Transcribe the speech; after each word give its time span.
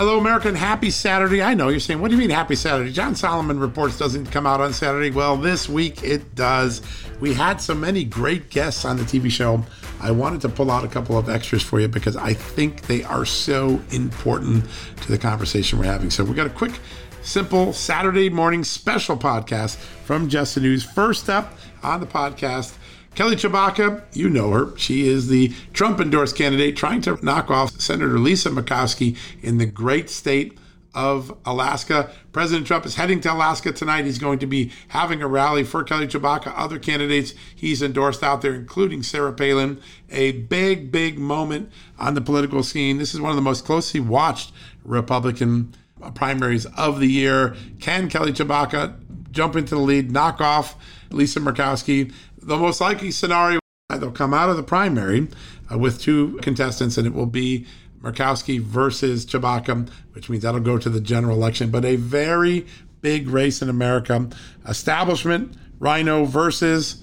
Hello, 0.00 0.16
American. 0.16 0.54
Happy 0.54 0.88
Saturday. 0.88 1.42
I 1.42 1.52
know 1.52 1.68
you're 1.68 1.78
saying, 1.78 2.00
what 2.00 2.08
do 2.08 2.14
you 2.14 2.20
mean 2.22 2.30
happy 2.30 2.56
Saturday? 2.56 2.90
John 2.90 3.14
Solomon 3.14 3.60
Reports 3.60 3.98
doesn't 3.98 4.32
come 4.32 4.46
out 4.46 4.58
on 4.58 4.72
Saturday. 4.72 5.10
Well, 5.10 5.36
this 5.36 5.68
week 5.68 6.02
it 6.02 6.34
does. 6.34 6.80
We 7.20 7.34
had 7.34 7.60
so 7.60 7.74
many 7.74 8.04
great 8.04 8.48
guests 8.48 8.86
on 8.86 8.96
the 8.96 9.02
TV 9.02 9.30
show. 9.30 9.62
I 10.00 10.10
wanted 10.10 10.40
to 10.40 10.48
pull 10.48 10.70
out 10.70 10.84
a 10.84 10.88
couple 10.88 11.18
of 11.18 11.28
extras 11.28 11.62
for 11.62 11.80
you 11.80 11.86
because 11.86 12.16
I 12.16 12.32
think 12.32 12.86
they 12.86 13.04
are 13.04 13.26
so 13.26 13.78
important 13.90 14.64
to 15.02 15.08
the 15.08 15.18
conversation 15.18 15.78
we're 15.78 15.84
having. 15.84 16.08
So 16.08 16.24
we 16.24 16.32
got 16.32 16.46
a 16.46 16.48
quick, 16.48 16.72
simple 17.20 17.74
Saturday 17.74 18.30
morning 18.30 18.64
special 18.64 19.18
podcast 19.18 19.76
from 19.76 20.30
Just 20.30 20.54
the 20.54 20.62
News. 20.62 20.82
First 20.82 21.28
up 21.28 21.58
on 21.82 22.00
the 22.00 22.06
podcast, 22.06 22.74
Kelly 23.14 23.36
Tshibaka, 23.36 24.04
you 24.14 24.28
know 24.28 24.50
her. 24.50 24.76
She 24.78 25.08
is 25.08 25.28
the 25.28 25.52
Trump 25.72 26.00
endorsed 26.00 26.36
candidate 26.36 26.76
trying 26.76 27.02
to 27.02 27.18
knock 27.24 27.50
off 27.50 27.80
Senator 27.80 28.18
Lisa 28.18 28.50
Murkowski 28.50 29.16
in 29.42 29.58
the 29.58 29.66
great 29.66 30.08
state 30.08 30.56
of 30.94 31.36
Alaska. 31.44 32.10
President 32.32 32.66
Trump 32.66 32.84
is 32.84 32.96
heading 32.96 33.20
to 33.20 33.32
Alaska 33.32 33.72
tonight. 33.72 34.04
He's 34.04 34.18
going 34.18 34.38
to 34.40 34.46
be 34.46 34.72
having 34.88 35.22
a 35.22 35.28
rally 35.28 35.64
for 35.64 35.84
Kelly 35.84 36.06
Tshibaka, 36.06 36.52
other 36.56 36.78
candidates 36.78 37.34
he's 37.54 37.82
endorsed 37.82 38.22
out 38.22 38.42
there, 38.42 38.54
including 38.54 39.02
Sarah 39.02 39.32
Palin. 39.32 39.80
A 40.10 40.32
big, 40.32 40.90
big 40.90 41.18
moment 41.18 41.70
on 41.98 42.14
the 42.14 42.20
political 42.20 42.62
scene. 42.62 42.98
This 42.98 43.14
is 43.14 43.20
one 43.20 43.30
of 43.30 43.36
the 43.36 43.42
most 43.42 43.64
closely 43.64 44.00
watched 44.00 44.52
Republican 44.84 45.74
primaries 46.14 46.66
of 46.76 47.00
the 47.00 47.08
year. 47.08 47.54
Can 47.80 48.08
Kelly 48.08 48.32
Tshibaka 48.32 48.98
jump 49.30 49.56
into 49.56 49.74
the 49.74 49.80
lead, 49.80 50.10
knock 50.10 50.40
off 50.40 50.76
Lisa 51.10 51.40
Murkowski? 51.40 52.12
The 52.42 52.56
most 52.56 52.80
likely 52.80 53.10
scenario, 53.10 53.60
they'll 53.90 54.10
come 54.10 54.32
out 54.32 54.48
of 54.48 54.56
the 54.56 54.62
primary 54.62 55.28
uh, 55.70 55.78
with 55.78 56.00
two 56.00 56.38
contestants, 56.42 56.96
and 56.96 57.06
it 57.06 57.14
will 57.14 57.26
be 57.26 57.66
Murkowski 58.02 58.60
versus 58.60 59.26
Tshibaka, 59.26 59.88
which 60.12 60.30
means 60.30 60.42
that'll 60.42 60.60
go 60.60 60.78
to 60.78 60.88
the 60.88 61.00
general 61.00 61.36
election. 61.36 61.70
But 61.70 61.84
a 61.84 61.96
very 61.96 62.66
big 63.02 63.28
race 63.28 63.62
in 63.62 63.68
America. 63.68 64.28
Establishment, 64.66 65.54
RINO 65.78 66.24
versus 66.24 67.02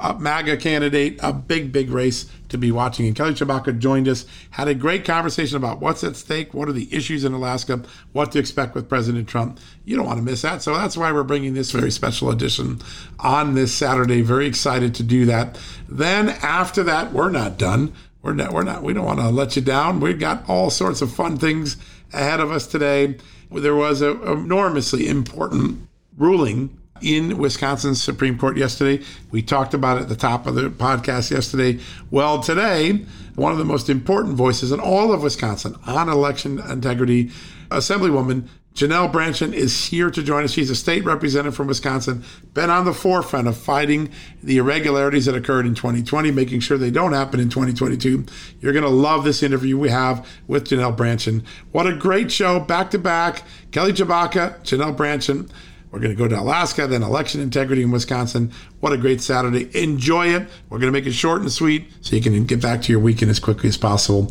a 0.00 0.18
MAGA 0.18 0.56
candidate, 0.56 1.20
a 1.22 1.32
big, 1.32 1.72
big 1.72 1.90
race 1.90 2.24
to 2.48 2.56
be 2.56 2.72
watching. 2.72 3.06
And 3.06 3.14
Kelly 3.14 3.34
Tshibaka 3.34 3.78
joined 3.78 4.08
us, 4.08 4.24
had 4.50 4.66
a 4.66 4.74
great 4.74 5.04
conversation 5.04 5.56
about 5.56 5.80
what's 5.80 6.02
at 6.02 6.16
stake, 6.16 6.54
what 6.54 6.68
are 6.68 6.72
the 6.72 6.92
issues 6.92 7.22
in 7.24 7.34
Alaska, 7.34 7.82
what 8.12 8.32
to 8.32 8.38
expect 8.38 8.74
with 8.74 8.88
President 8.88 9.28
Trump. 9.28 9.60
You 9.84 9.96
don't 9.96 10.06
want 10.06 10.18
to 10.18 10.24
miss 10.24 10.42
that. 10.42 10.62
So 10.62 10.74
that's 10.74 10.96
why 10.96 11.12
we're 11.12 11.22
bringing 11.22 11.54
this 11.54 11.70
very 11.70 11.90
special 11.90 12.30
edition 12.30 12.80
on 13.18 13.54
this 13.54 13.74
Saturday. 13.74 14.22
Very 14.22 14.46
excited 14.46 14.94
to 14.96 15.02
do 15.02 15.26
that. 15.26 15.58
Then 15.88 16.30
after 16.42 16.82
that, 16.84 17.12
we're 17.12 17.30
not 17.30 17.58
done. 17.58 17.92
We're 18.22 18.34
not, 18.34 18.52
we're 18.52 18.64
not, 18.64 18.82
we 18.82 18.92
don't 18.94 19.06
want 19.06 19.20
to 19.20 19.28
let 19.28 19.56
you 19.56 19.62
down. 19.62 20.00
We've 20.00 20.18
got 20.18 20.48
all 20.48 20.70
sorts 20.70 21.02
of 21.02 21.12
fun 21.12 21.36
things 21.36 21.76
ahead 22.12 22.40
of 22.40 22.50
us 22.50 22.66
today. 22.66 23.16
There 23.50 23.74
was 23.74 24.00
an 24.00 24.22
enormously 24.22 25.08
important 25.08 25.88
ruling 26.16 26.78
in 27.02 27.38
Wisconsin's 27.38 28.02
Supreme 28.02 28.38
Court 28.38 28.56
yesterday. 28.56 29.04
We 29.30 29.42
talked 29.42 29.74
about 29.74 29.98
it 29.98 30.02
at 30.02 30.08
the 30.08 30.16
top 30.16 30.46
of 30.46 30.54
the 30.54 30.70
podcast 30.70 31.30
yesterday. 31.30 31.80
Well, 32.10 32.42
today, 32.42 33.04
one 33.34 33.52
of 33.52 33.58
the 33.58 33.64
most 33.64 33.88
important 33.88 34.34
voices 34.34 34.72
in 34.72 34.80
all 34.80 35.12
of 35.12 35.22
Wisconsin 35.22 35.76
on 35.86 36.08
election 36.08 36.58
integrity, 36.58 37.30
Assemblywoman 37.70 38.48
Janelle 38.74 39.12
Brandtjen 39.12 39.52
is 39.52 39.86
here 39.86 40.10
to 40.10 40.22
join 40.22 40.44
us. 40.44 40.52
She's 40.52 40.70
a 40.70 40.76
state 40.76 41.04
representative 41.04 41.56
from 41.56 41.66
Wisconsin, 41.66 42.24
been 42.54 42.70
on 42.70 42.84
the 42.84 42.94
forefront 42.94 43.48
of 43.48 43.56
fighting 43.56 44.10
the 44.42 44.58
irregularities 44.58 45.26
that 45.26 45.34
occurred 45.34 45.66
in 45.66 45.74
2020, 45.74 46.30
making 46.30 46.60
sure 46.60 46.78
they 46.78 46.90
don't 46.90 47.12
happen 47.12 47.40
in 47.40 47.50
2022. 47.50 48.24
You're 48.60 48.72
going 48.72 48.84
to 48.84 48.88
love 48.88 49.24
this 49.24 49.42
interview 49.42 49.76
we 49.76 49.90
have 49.90 50.26
with 50.46 50.68
Janelle 50.68 50.96
Brandtjen. 50.96 51.44
What 51.72 51.88
a 51.88 51.94
great 51.94 52.30
show, 52.30 52.60
back 52.60 52.90
to 52.92 52.98
back. 52.98 53.42
Kelly 53.72 53.92
Tshibaka, 53.92 54.60
Janelle 54.60 54.96
Brandtjen. 54.96 55.50
We're 55.90 56.00
going 56.00 56.14
to 56.14 56.18
go 56.18 56.28
to 56.28 56.38
Alaska, 56.38 56.86
then 56.86 57.02
election 57.02 57.40
integrity 57.40 57.82
in 57.82 57.90
Wisconsin. 57.90 58.52
What 58.80 58.92
a 58.92 58.96
great 58.96 59.20
Saturday. 59.20 59.70
Enjoy 59.80 60.28
it. 60.28 60.48
We're 60.68 60.78
going 60.78 60.92
to 60.92 60.98
make 60.98 61.06
it 61.06 61.12
short 61.12 61.40
and 61.40 61.50
sweet 61.50 61.90
so 62.00 62.14
you 62.14 62.22
can 62.22 62.44
get 62.44 62.62
back 62.62 62.82
to 62.82 62.92
your 62.92 63.00
weekend 63.00 63.30
as 63.30 63.40
quickly 63.40 63.68
as 63.68 63.76
possible. 63.76 64.26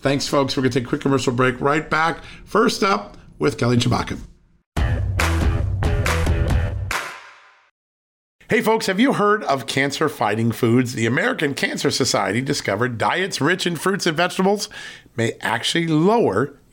Thanks, 0.00 0.26
folks. 0.26 0.56
We're 0.56 0.62
going 0.62 0.72
to 0.72 0.80
take 0.80 0.86
a 0.86 0.88
quick 0.88 1.00
commercial 1.00 1.32
break 1.32 1.60
right 1.60 1.88
back. 1.88 2.22
First 2.44 2.82
up, 2.82 3.16
with 3.38 3.58
Kelly 3.58 3.76
Tshibaka. 3.76 4.18
Hey 8.50 8.62
folks, 8.62 8.86
have 8.86 8.98
you 8.98 9.12
heard 9.12 9.44
of 9.44 9.66
cancer 9.66 10.08
fighting 10.08 10.52
foods? 10.52 10.94
The 10.94 11.04
American 11.04 11.52
Cancer 11.52 11.90
Society 11.90 12.40
discovered 12.40 12.96
diets 12.96 13.42
rich 13.42 13.66
in 13.66 13.76
fruits 13.76 14.06
and 14.06 14.16
vegetables 14.16 14.70
may 15.16 15.34
actually 15.42 15.86
lower 15.86 16.56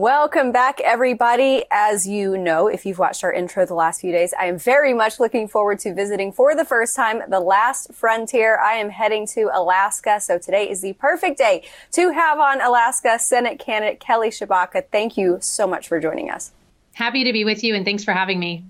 Welcome 0.00 0.50
back, 0.50 0.80
everybody. 0.80 1.64
As 1.70 2.08
you 2.08 2.38
know, 2.38 2.68
if 2.68 2.86
you've 2.86 2.98
watched 2.98 3.22
our 3.22 3.30
intro 3.30 3.66
the 3.66 3.74
last 3.74 4.00
few 4.00 4.12
days, 4.12 4.32
I 4.32 4.46
am 4.46 4.56
very 4.56 4.94
much 4.94 5.20
looking 5.20 5.46
forward 5.46 5.78
to 5.80 5.92
visiting 5.92 6.32
for 6.32 6.54
the 6.54 6.64
first 6.64 6.96
time 6.96 7.20
the 7.28 7.38
last 7.38 7.92
frontier. 7.92 8.58
I 8.58 8.76
am 8.76 8.88
heading 8.88 9.26
to 9.34 9.50
Alaska, 9.52 10.18
so 10.18 10.38
today 10.38 10.70
is 10.70 10.80
the 10.80 10.94
perfect 10.94 11.36
day 11.36 11.64
to 11.92 12.12
have 12.12 12.38
on 12.38 12.62
Alaska 12.62 13.18
Senate 13.18 13.58
candidate 13.58 14.00
Kelly 14.00 14.30
Tshibaka. 14.30 14.84
Thank 14.90 15.18
you 15.18 15.36
so 15.42 15.66
much 15.66 15.86
for 15.86 16.00
joining 16.00 16.30
us. 16.30 16.52
Happy 16.94 17.22
to 17.24 17.32
be 17.34 17.44
with 17.44 17.62
you, 17.62 17.74
and 17.74 17.84
thanks 17.84 18.02
for 18.02 18.12
having 18.12 18.40
me. 18.40 18.64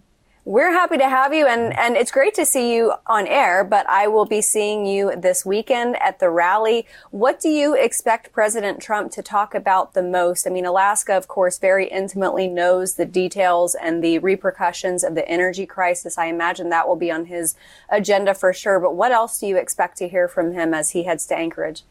We're 0.50 0.72
happy 0.72 0.98
to 0.98 1.08
have 1.08 1.32
you 1.32 1.46
and, 1.46 1.78
and 1.78 1.96
it's 1.96 2.10
great 2.10 2.34
to 2.34 2.44
see 2.44 2.74
you 2.74 2.94
on 3.06 3.28
air, 3.28 3.62
but 3.62 3.88
I 3.88 4.08
will 4.08 4.24
be 4.24 4.42
seeing 4.42 4.84
you 4.84 5.14
this 5.16 5.46
weekend 5.46 5.94
at 6.02 6.18
the 6.18 6.28
rally. 6.28 6.88
What 7.12 7.38
do 7.38 7.48
you 7.48 7.76
expect 7.76 8.32
President 8.32 8.82
Trump 8.82 9.12
to 9.12 9.22
talk 9.22 9.54
about 9.54 9.94
the 9.94 10.02
most? 10.02 10.48
I 10.48 10.50
mean, 10.50 10.66
Alaska, 10.66 11.16
of 11.16 11.28
course, 11.28 11.56
very 11.56 11.86
intimately 11.86 12.48
knows 12.48 12.94
the 12.94 13.06
details 13.06 13.76
and 13.76 14.02
the 14.02 14.18
repercussions 14.18 15.04
of 15.04 15.14
the 15.14 15.28
energy 15.28 15.66
crisis. 15.66 16.18
I 16.18 16.26
imagine 16.26 16.68
that 16.70 16.88
will 16.88 16.96
be 16.96 17.12
on 17.12 17.26
his 17.26 17.54
agenda 17.88 18.34
for 18.34 18.52
sure. 18.52 18.80
But 18.80 18.96
what 18.96 19.12
else 19.12 19.38
do 19.38 19.46
you 19.46 19.56
expect 19.56 19.98
to 19.98 20.08
hear 20.08 20.26
from 20.26 20.52
him 20.52 20.74
as 20.74 20.90
he 20.90 21.04
heads 21.04 21.26
to 21.26 21.38
Anchorage? 21.38 21.84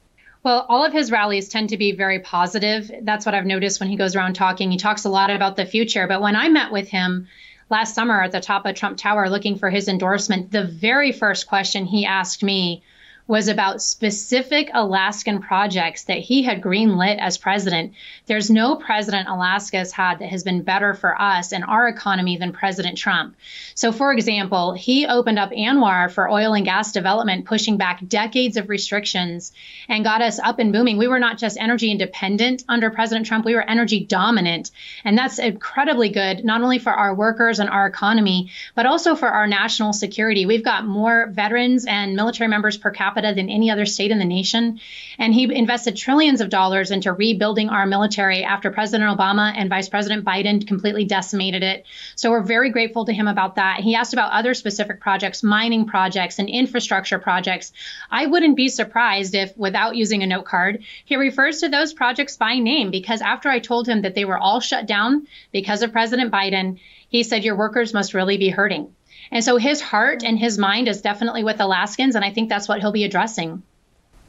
Well, 0.44 0.66
all 0.68 0.84
of 0.84 0.92
his 0.92 1.12
rallies 1.12 1.48
tend 1.48 1.70
to 1.70 1.78
be 1.78 1.94
very 1.94 2.20
positive. 2.20 2.92
That's 3.04 3.26
what 3.26 3.36
I've 3.36 3.46
noticed 3.46 3.80
when 3.80 3.90
he 3.90 3.96
goes 3.96 4.18
around 4.18 4.34
talking. 4.34 4.70
He 4.70 4.78
talks 4.78 5.06
a 5.06 5.10
lot 5.10 5.30
about 5.30 5.56
the 5.56 5.66
future. 5.66 6.08
But 6.08 6.22
when 6.22 6.36
I 6.36 6.50
met 6.50 6.74
with 6.74 6.90
him, 6.90 7.30
last 7.70 7.96
summer 7.96 8.22
at 8.22 8.32
the 8.32 8.40
top 8.40 8.66
of 8.66 8.76
Trump 8.76 8.98
Tower 8.98 9.30
looking 9.30 9.58
for 9.58 9.70
his 9.70 9.88
endorsement, 9.88 10.52
the 10.52 10.64
very 10.64 11.12
first 11.12 11.48
question 11.48 11.86
he 11.86 12.06
asked 12.06 12.44
me 12.44 12.84
was 13.30 13.48
about 13.48 13.80
specific 13.80 14.72
Alaskan 14.74 15.40
projects 15.40 16.06
that 16.06 16.18
he 16.18 16.42
had 16.42 16.64
greenlit 16.64 17.20
as 17.20 17.38
president. 17.38 17.94
There's 18.26 18.50
no 18.50 18.76
president 18.76 19.30
Alaska 19.30 19.78
has 19.78 19.92
had 19.92 20.18
that 20.18 20.30
has 20.30 20.42
been 20.42 20.64
better 20.64 20.96
for 20.96 21.22
us 21.22 21.52
and 21.52 21.64
our 21.64 21.88
economy 21.88 22.38
than 22.38 22.54
President 22.54 22.98
Trump. 22.98 23.36
So, 23.76 23.92
for 23.92 24.12
example, 24.12 24.74
he 24.74 25.06
opened 25.06 25.38
up 25.38 25.52
ANWR 25.52 26.10
for 26.10 26.28
oil 26.28 26.56
and 26.56 26.66
gas 26.66 26.92
development, 26.92 27.46
pushing 27.46 27.78
back 27.78 28.00
decades 28.08 28.58
of 28.58 28.68
restrictions 28.68 29.52
and 29.88 30.04
got 30.04 30.24
us 30.24 30.40
up 30.40 30.58
and 30.58 30.74
booming. 30.74 30.98
We 30.98 31.08
were 31.08 31.20
not 31.20 31.38
just 31.38 31.60
energy 31.60 31.92
independent 31.92 32.64
under 32.68 32.90
President 32.90 33.28
Trump, 33.28 33.46
we 33.46 33.54
were 33.54 33.62
energy 33.62 34.06
dominant. 34.06 34.72
And 35.06 35.16
that's 35.16 35.38
incredibly 35.38 36.10
good, 36.10 36.44
not 36.44 36.64
only 36.64 36.80
for 36.80 36.94
our 36.94 37.14
workers 37.14 37.60
and 37.60 37.70
our 37.70 37.86
economy, 37.86 38.50
but 38.74 38.88
also 38.88 39.14
for 39.14 39.28
our 39.28 39.46
national 39.46 39.94
security. 39.94 40.48
We've 40.48 40.66
got 40.66 40.88
more 40.88 41.28
veterans 41.28 41.86
and 41.86 42.16
military 42.16 42.48
members 42.48 42.76
per 42.76 42.90
capita 42.90 43.19
capita 43.20 43.36
than 43.36 43.50
any 43.50 43.70
other 43.72 43.86
state 43.86 44.12
in 44.12 44.20
the 44.20 44.26
nation. 44.26 44.80
And 45.18 45.34
he 45.34 45.54
invested 45.54 45.96
trillions 45.96 46.42
of 46.42 46.50
dollars 46.50 46.92
into 46.92 47.12
rebuilding 47.12 47.70
our 47.70 47.86
military 47.86 48.44
after 48.44 48.72
President 48.72 49.18
Obama 49.18 49.54
and 49.56 49.70
Vice 49.70 49.90
President 49.90 50.26
Biden 50.26 50.66
completely 50.66 51.06
decimated 51.06 51.64
it. 51.64 51.86
So 52.16 52.32
we're 52.32 52.44
very 52.44 52.70
grateful 52.72 53.06
to 53.06 53.14
him 53.14 53.28
about 53.28 53.56
that. 53.56 53.82
He 53.82 53.96
asked 53.96 54.14
about 54.14 54.32
other 54.32 54.54
specific 54.54 55.00
projects, 55.02 55.44
mining 55.44 55.86
projects 55.86 56.40
and 56.40 56.50
infrastructure 56.50 57.20
projects. 57.20 57.72
I 58.10 58.26
wouldn't 58.26 58.56
be 58.56 58.70
surprised 58.70 59.36
if, 59.36 59.56
without 59.58 59.96
using 59.96 60.24
a 60.24 60.28
note 60.28 60.46
card, 60.46 60.84
he 61.06 61.16
refers 61.16 61.60
to 61.60 61.70
those 61.70 61.94
projects 61.94 62.38
by 62.38 62.60
name 62.60 62.92
because 62.92 63.22
after 63.22 63.50
I 63.50 63.60
told 63.60 63.88
him 63.88 64.02
that 64.02 64.16
they 64.16 64.26
were 64.26 64.38
all 64.38 64.60
shut 64.60 64.86
down 64.86 65.28
because 65.52 65.82
of 65.82 65.92
President 65.92 66.32
Biden, 66.32 66.80
he 67.10 67.24
said, 67.24 67.44
Your 67.44 67.58
workers 67.58 67.94
must 67.94 68.14
really 68.14 68.38
be 68.38 68.50
hurting. 68.50 68.94
And 69.32 69.44
so 69.44 69.58
his 69.58 69.82
heart 69.82 70.24
and 70.24 70.40
his 70.40 70.58
mind 70.58 70.88
is 70.88 71.02
definitely 71.02 71.44
with 71.44 71.60
Alaskans, 71.60 72.16
and 72.16 72.26
I 72.26 72.32
think 72.32 72.50
that's 72.50 72.68
what 72.68 72.80
he'll 72.80 72.92
be 72.92 73.04
addressing. 73.04 73.62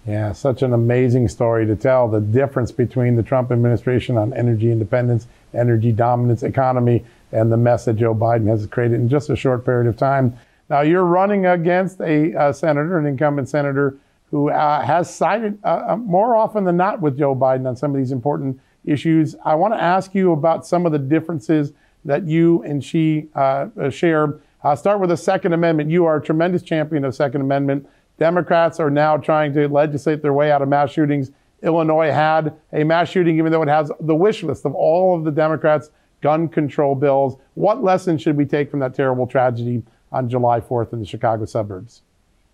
Yeah, 0.07 0.33
such 0.33 0.62
an 0.62 0.73
amazing 0.73 1.28
story 1.28 1.66
to 1.66 1.76
tell 1.76 2.09
the 2.09 2.21
difference 2.21 2.73
between 2.73 3.16
the 3.16 3.23
Trump 3.23 3.52
administration 3.52 4.16
on 4.16 4.33
energy 4.33 4.73
independence, 4.73 5.26
energy 5.54 5.92
dominance, 5.92 6.42
economy, 6.42 7.04
and 7.33 7.52
the 7.52 7.57
mess 7.57 7.85
that 7.85 7.97
Joe 7.97 8.14
Biden 8.14 8.47
has 8.49 8.66
created 8.66 9.00
in 9.00 9.09
just 9.09 9.30
a 9.30 9.37
short 9.37 9.64
period 9.64 9.88
of 9.88 9.97
time. 9.97 10.37
Now, 10.69 10.80
you're 10.80 11.04
running 11.04 11.47
against 11.47 12.00
a, 12.00 12.33
a 12.33 12.54
senator, 12.54 12.99
an 12.99 13.07
incumbent 13.07 13.49
senator, 13.49 13.97
who 14.30 14.49
uh, 14.49 14.80
has 14.83 15.12
sided 15.12 15.59
uh, 15.64 15.87
uh 15.88 15.97
more 15.97 16.37
often 16.37 16.64
than 16.64 16.76
not 16.76 17.00
with 17.00 17.19
Joe 17.19 17.35
Biden 17.35 17.66
on 17.66 17.76
some 17.76 17.90
of 17.90 17.97
these 17.97 18.12
important 18.12 18.61
issues. 18.85 19.35
I 19.45 19.57
want 19.57 19.75
to 19.75 19.83
ask 19.83 20.14
you 20.14 20.33
about 20.33 20.66
some 20.66 20.87
of 20.87 20.92
the 20.92 20.99
differences 20.99 21.73
that 22.04 22.26
you 22.26 22.62
and 22.62 22.83
she 22.83 23.28
uh, 23.35 23.90
share 23.90 24.38
I'll 24.62 24.76
start 24.76 25.00
with 25.00 25.09
the 25.09 25.17
Second 25.17 25.55
Amendment. 25.55 25.90
You 25.90 26.05
are 26.05 26.17
a 26.17 26.23
tremendous 26.23 26.62
champion 26.62 27.05
of 27.05 27.14
Second 27.14 27.40
Amendment. 27.40 27.88
Democrats 28.19 28.79
are 28.79 28.90
now 28.90 29.17
trying 29.17 29.55
to 29.55 29.67
legislate 29.69 30.21
their 30.21 30.35
way 30.35 30.52
out 30.52 30.61
of 30.61 30.69
mass 30.69 30.90
shootings. 30.90 31.31
Illinois 31.62 32.11
had 32.11 32.55
a 32.73 32.85
mass 32.85 33.09
shooting, 33.09 33.38
even 33.38 33.52
though 33.52 33.62
it 33.62 33.69
has 33.69 33.90
the 34.00 34.14
wish 34.14 34.43
list 34.43 34.67
of 34.67 34.75
all 34.75 35.17
of 35.17 35.25
the 35.25 35.31
Democrats' 35.31 35.90
gun 36.21 36.47
control 36.47 36.95
bills. 36.95 37.37
What 37.55 37.83
lesson 37.83 38.19
should 38.19 38.37
we 38.37 38.45
take 38.45 38.71
from 38.71 38.81
that 38.81 38.95
terrible 38.95 39.26
tragedy 39.26 39.83
on 40.12 40.29
July 40.29 40.61
4th 40.61 40.93
in 40.93 41.00
the 41.00 41.07
Chicago 41.07 41.47
suburbs? 41.47 42.02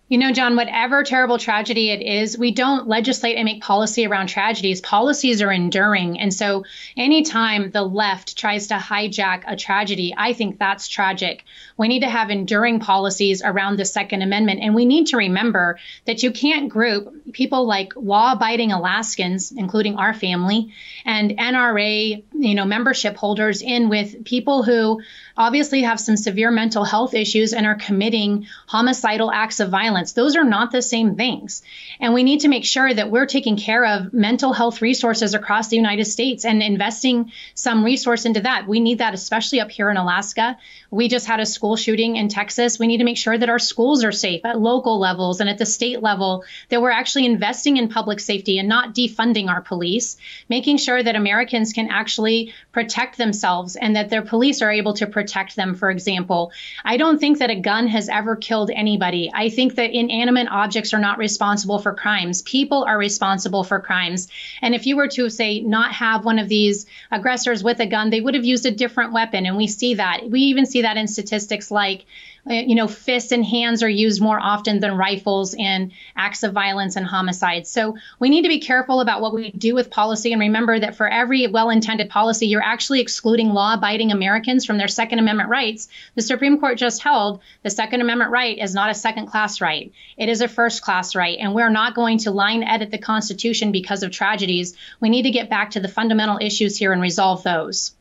You 0.09 0.17
know, 0.17 0.31
John, 0.31 0.55
whatever 0.55 1.03
terrible 1.03 1.37
tragedy 1.37 1.89
it 1.89 2.01
is, 2.01 2.37
we 2.37 2.51
don't 2.51 2.87
legislate 2.87 3.35
and 3.35 3.43
make 3.43 3.61
policy 3.61 4.07
around 4.07 4.27
tragedies. 4.27 4.79
Policies 4.79 5.41
are 5.41 5.51
enduring. 5.51 6.17
And 6.17 6.33
so 6.33 6.63
anytime 6.95 7.71
the 7.71 7.83
left 7.83 8.37
tries 8.37 8.67
to 8.67 8.75
hijack 8.75 9.43
a 9.45 9.57
tragedy, 9.57 10.15
I 10.17 10.31
think 10.31 10.59
that's 10.59 10.87
tragic. 10.87 11.43
We 11.77 11.87
need 11.87 12.01
to 12.01 12.09
have 12.09 12.29
enduring 12.29 12.79
policies 12.79 13.41
around 13.43 13.77
the 13.77 13.85
Second 13.85 14.23
Amendment. 14.23 14.61
And 14.61 14.73
we 14.73 14.85
need 14.85 15.07
to 15.07 15.17
remember 15.17 15.79
that 16.05 16.23
you 16.23 16.31
can't 16.31 16.69
group 16.69 17.33
people 17.33 17.65
like 17.65 17.93
law 17.95 18.33
abiding 18.33 18.71
Alaskans, 18.71 19.51
including 19.51 19.95
our 19.95 20.13
family, 20.13 20.73
and 21.05 21.31
NRA, 21.31 22.23
you 22.33 22.55
know, 22.55 22.65
membership 22.65 23.15
holders 23.15 23.61
in 23.61 23.89
with 23.89 24.25
people 24.25 24.63
who 24.63 25.01
obviously 25.37 25.83
have 25.83 25.99
some 25.99 26.17
severe 26.17 26.49
mental 26.49 26.83
health 26.83 27.13
issues 27.13 27.53
and 27.53 27.67
are 27.67 27.75
committing 27.75 28.47
homicidal 28.65 29.31
acts 29.31 29.59
of 29.59 29.69
violence. 29.69 30.13
Those 30.13 30.35
are 30.35 30.43
not 30.43 30.71
the 30.71 30.81
same 30.81 31.15
things. 31.15 31.61
And 31.99 32.13
we 32.13 32.23
need 32.23 32.41
to 32.41 32.47
make 32.47 32.65
sure 32.65 32.91
that 32.91 33.11
we're 33.11 33.27
taking 33.27 33.55
care 33.57 33.85
of 33.85 34.13
mental 34.13 34.51
health 34.51 34.81
resources 34.81 35.35
across 35.35 35.67
the 35.67 35.75
United 35.75 36.05
States 36.05 36.43
and 36.43 36.63
investing 36.63 37.31
some 37.53 37.85
resource 37.85 38.25
into 38.25 38.41
that. 38.41 38.67
We 38.67 38.79
need 38.79 38.97
that, 38.97 39.13
especially 39.13 39.61
up 39.61 39.69
here 39.69 39.91
in 39.91 39.97
Alaska. 39.97 40.57
We 40.89 41.07
just 41.07 41.27
had 41.27 41.39
a 41.39 41.45
school 41.45 41.66
shooting 41.75 42.15
in 42.15 42.29
Texas. 42.29 42.79
We 42.79 42.87
need 42.87 42.97
to 42.97 43.03
make 43.03 43.17
sure 43.17 43.37
that 43.37 43.49
our 43.49 43.59
schools 43.59 44.03
are 44.03 44.11
safe 44.11 44.45
at 44.45 44.59
local 44.59 44.99
levels 44.99 45.41
and 45.41 45.49
at 45.49 45.57
the 45.57 45.65
state 45.65 46.01
level, 46.01 46.45
that 46.69 46.81
we're 46.81 46.91
actually 46.91 47.25
investing 47.25 47.77
in 47.77 47.89
public 47.89 48.19
safety 48.19 48.59
and 48.59 48.69
not 48.69 48.93
defunding 48.93 49.49
our 49.49 49.61
police, 49.61 50.17
making 50.49 50.77
sure 50.77 51.01
that 51.01 51.15
Americans 51.15 51.73
can 51.73 51.89
actually 51.89 52.53
protect 52.71 53.17
themselves 53.17 53.75
and 53.75 53.95
that 53.95 54.09
their 54.09 54.21
police 54.21 54.61
are 54.61 54.71
able 54.71 54.93
to 54.93 55.07
protect 55.07 55.17
protect 55.17 55.55
them, 55.55 55.75
for 55.75 55.89
example. 55.89 56.51
I 56.85 56.95
don't 56.97 57.19
think 57.19 57.39
that 57.39 57.49
a 57.49 57.59
gun 57.59 57.87
has 57.87 58.07
ever 58.07 58.35
killed 58.35 58.69
anybody. 58.71 59.31
I 59.33 59.49
think 59.49 59.75
that 59.75 59.91
inanimate 59.91 60.47
objects 60.49 60.93
are 60.93 60.99
not 60.99 61.17
responsible 61.17 61.79
for 61.79 61.93
crimes. 61.93 62.43
People 62.43 62.83
are 62.83 62.97
responsible 62.97 63.63
for 63.63 63.79
crimes. 63.79 64.27
And 64.61 64.75
if 64.75 64.85
you 64.85 64.95
were 64.95 65.07
to, 65.09 65.29
say, 65.29 65.59
not 65.61 65.91
have 65.93 66.23
one 66.23 66.37
of 66.37 66.49
these 66.49 66.85
aggressors 67.11 67.63
with 67.63 67.79
a 67.79 67.87
gun, 67.87 68.11
they 68.11 68.21
would 68.21 68.35
have 68.35 68.45
used 68.45 68.65
a 68.67 68.71
different 68.71 69.11
weapon. 69.11 69.47
And 69.47 69.57
we 69.57 69.67
see 69.67 69.95
that. 69.95 70.29
We 70.29 70.41
even 70.41 70.67
see 70.67 70.83
that 70.83 70.97
in 70.97 71.07
statistics 71.07 71.56
like 71.71 72.05
uh, 72.49 72.53
you 72.53 72.75
know, 72.75 72.87
fists 72.87 73.33
and 73.33 73.45
hands 73.45 73.83
are 73.83 73.89
used 73.89 74.21
more 74.21 74.39
often 74.39 74.79
than 74.79 74.95
rifles 74.95 75.53
in 75.53 75.91
acts 76.15 76.43
of 76.43 76.53
violence 76.53 76.95
and 76.95 77.05
homicides. 77.05 77.69
So 77.69 77.97
we 78.19 78.29
need 78.29 78.43
to 78.43 78.47
be 78.47 78.59
careful 78.59 79.01
about 79.01 79.21
what 79.21 79.33
we 79.33 79.51
do 79.51 79.75
with 79.75 79.89
policy 79.89 80.31
and 80.31 80.39
remember 80.39 80.79
that 80.79 80.95
for 80.95 81.07
every 81.07 81.47
well 81.47 81.69
intended 81.69 82.09
policy, 82.09 82.47
you're 82.47 82.63
actually 82.63 83.01
excluding 83.01 83.49
law 83.49 83.73
abiding 83.73 84.11
Americans 84.11 84.65
from 84.65 84.77
their 84.77 84.87
Second 84.87 85.19
Amendment 85.19 85.49
rights. 85.49 85.89
The 86.15 86.21
Supreme 86.21 86.59
Court 86.59 86.77
just 86.77 87.03
held 87.03 87.41
the 87.63 87.69
Second 87.69 87.99
Amendment 87.99 88.31
right 88.31 88.57
is 88.57 88.73
not 88.73 88.91
a 88.91 88.95
second 88.95 89.27
class 89.27 89.59
right, 89.59 89.91
it 90.15 90.29
is 90.29 90.39
a 90.39 90.47
first 90.47 90.81
class 90.81 91.15
right. 91.15 91.37
And 91.39 91.53
we're 91.53 91.69
not 91.69 91.95
going 91.95 92.19
to 92.19 92.31
line 92.31 92.63
edit 92.63 92.91
the 92.91 92.97
Constitution 92.97 93.73
because 93.73 94.03
of 94.03 94.11
tragedies. 94.11 94.75
We 95.01 95.09
need 95.09 95.23
to 95.23 95.31
get 95.31 95.49
back 95.49 95.71
to 95.71 95.81
the 95.81 95.89
fundamental 95.89 96.39
issues 96.39 96.77
here 96.77 96.93
and 96.93 97.01
resolve 97.01 97.43
those 97.43 97.96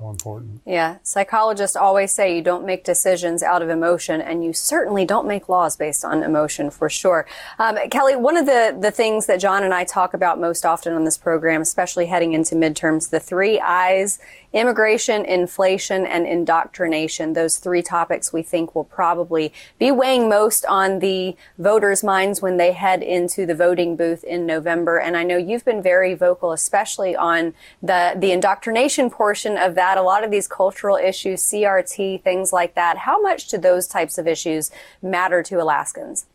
so 0.00 0.08
important. 0.08 0.62
Yeah. 0.64 0.96
Psychologists 1.02 1.76
always 1.76 2.12
say 2.12 2.34
you 2.34 2.42
don't 2.42 2.64
make 2.64 2.84
decisions 2.84 3.42
out 3.42 3.60
of 3.60 3.68
emotion, 3.68 4.20
and 4.20 4.42
you 4.44 4.52
certainly 4.52 5.04
don't 5.04 5.26
make 5.26 5.48
laws 5.48 5.76
based 5.76 6.04
on 6.04 6.22
emotion 6.22 6.70
for 6.70 6.88
sure. 6.88 7.26
Um, 7.58 7.76
Kelly, 7.90 8.16
one 8.16 8.36
of 8.36 8.46
the, 8.46 8.76
the 8.78 8.90
things 8.90 9.26
that 9.26 9.40
John 9.40 9.62
and 9.62 9.74
I 9.74 9.84
talk 9.84 10.14
about 10.14 10.40
most 10.40 10.64
often 10.64 10.94
on 10.94 11.04
this 11.04 11.18
program, 11.18 11.60
especially 11.60 12.06
heading 12.06 12.32
into 12.32 12.54
midterms, 12.54 13.10
the 13.10 13.20
three 13.20 13.60
I's 13.60 14.18
immigration, 14.52 15.24
inflation, 15.24 16.04
and 16.04 16.26
indoctrination. 16.26 17.34
Those 17.34 17.58
three 17.58 17.82
topics 17.82 18.32
we 18.32 18.42
think 18.42 18.74
will 18.74 18.84
probably 18.84 19.52
be 19.78 19.90
weighing 19.92 20.28
most 20.28 20.64
on 20.66 20.98
the 20.98 21.36
voters' 21.58 22.02
minds 22.02 22.42
when 22.42 22.56
they 22.56 22.72
head 22.72 23.02
into 23.02 23.46
the 23.46 23.54
voting 23.54 23.96
booth 23.96 24.24
in 24.24 24.46
November. 24.46 24.98
And 24.98 25.16
I 25.16 25.22
know 25.22 25.36
you've 25.36 25.64
been 25.64 25.82
very 25.82 26.14
vocal, 26.14 26.52
especially 26.52 27.14
on 27.14 27.54
the, 27.80 28.14
the 28.16 28.32
indoctrination 28.32 29.10
portion 29.10 29.56
of 29.56 29.74
that. 29.76 29.89
A 29.98 30.02
lot 30.02 30.24
of 30.24 30.30
these 30.30 30.48
cultural 30.48 30.96
issues, 30.96 31.42
CRT, 31.42 32.22
things 32.22 32.52
like 32.52 32.74
that. 32.74 32.98
How 32.98 33.20
much 33.20 33.48
do 33.48 33.58
those 33.58 33.86
types 33.86 34.18
of 34.18 34.26
issues 34.26 34.70
matter 35.02 35.42
to 35.42 35.60
Alaskans? 35.60 36.26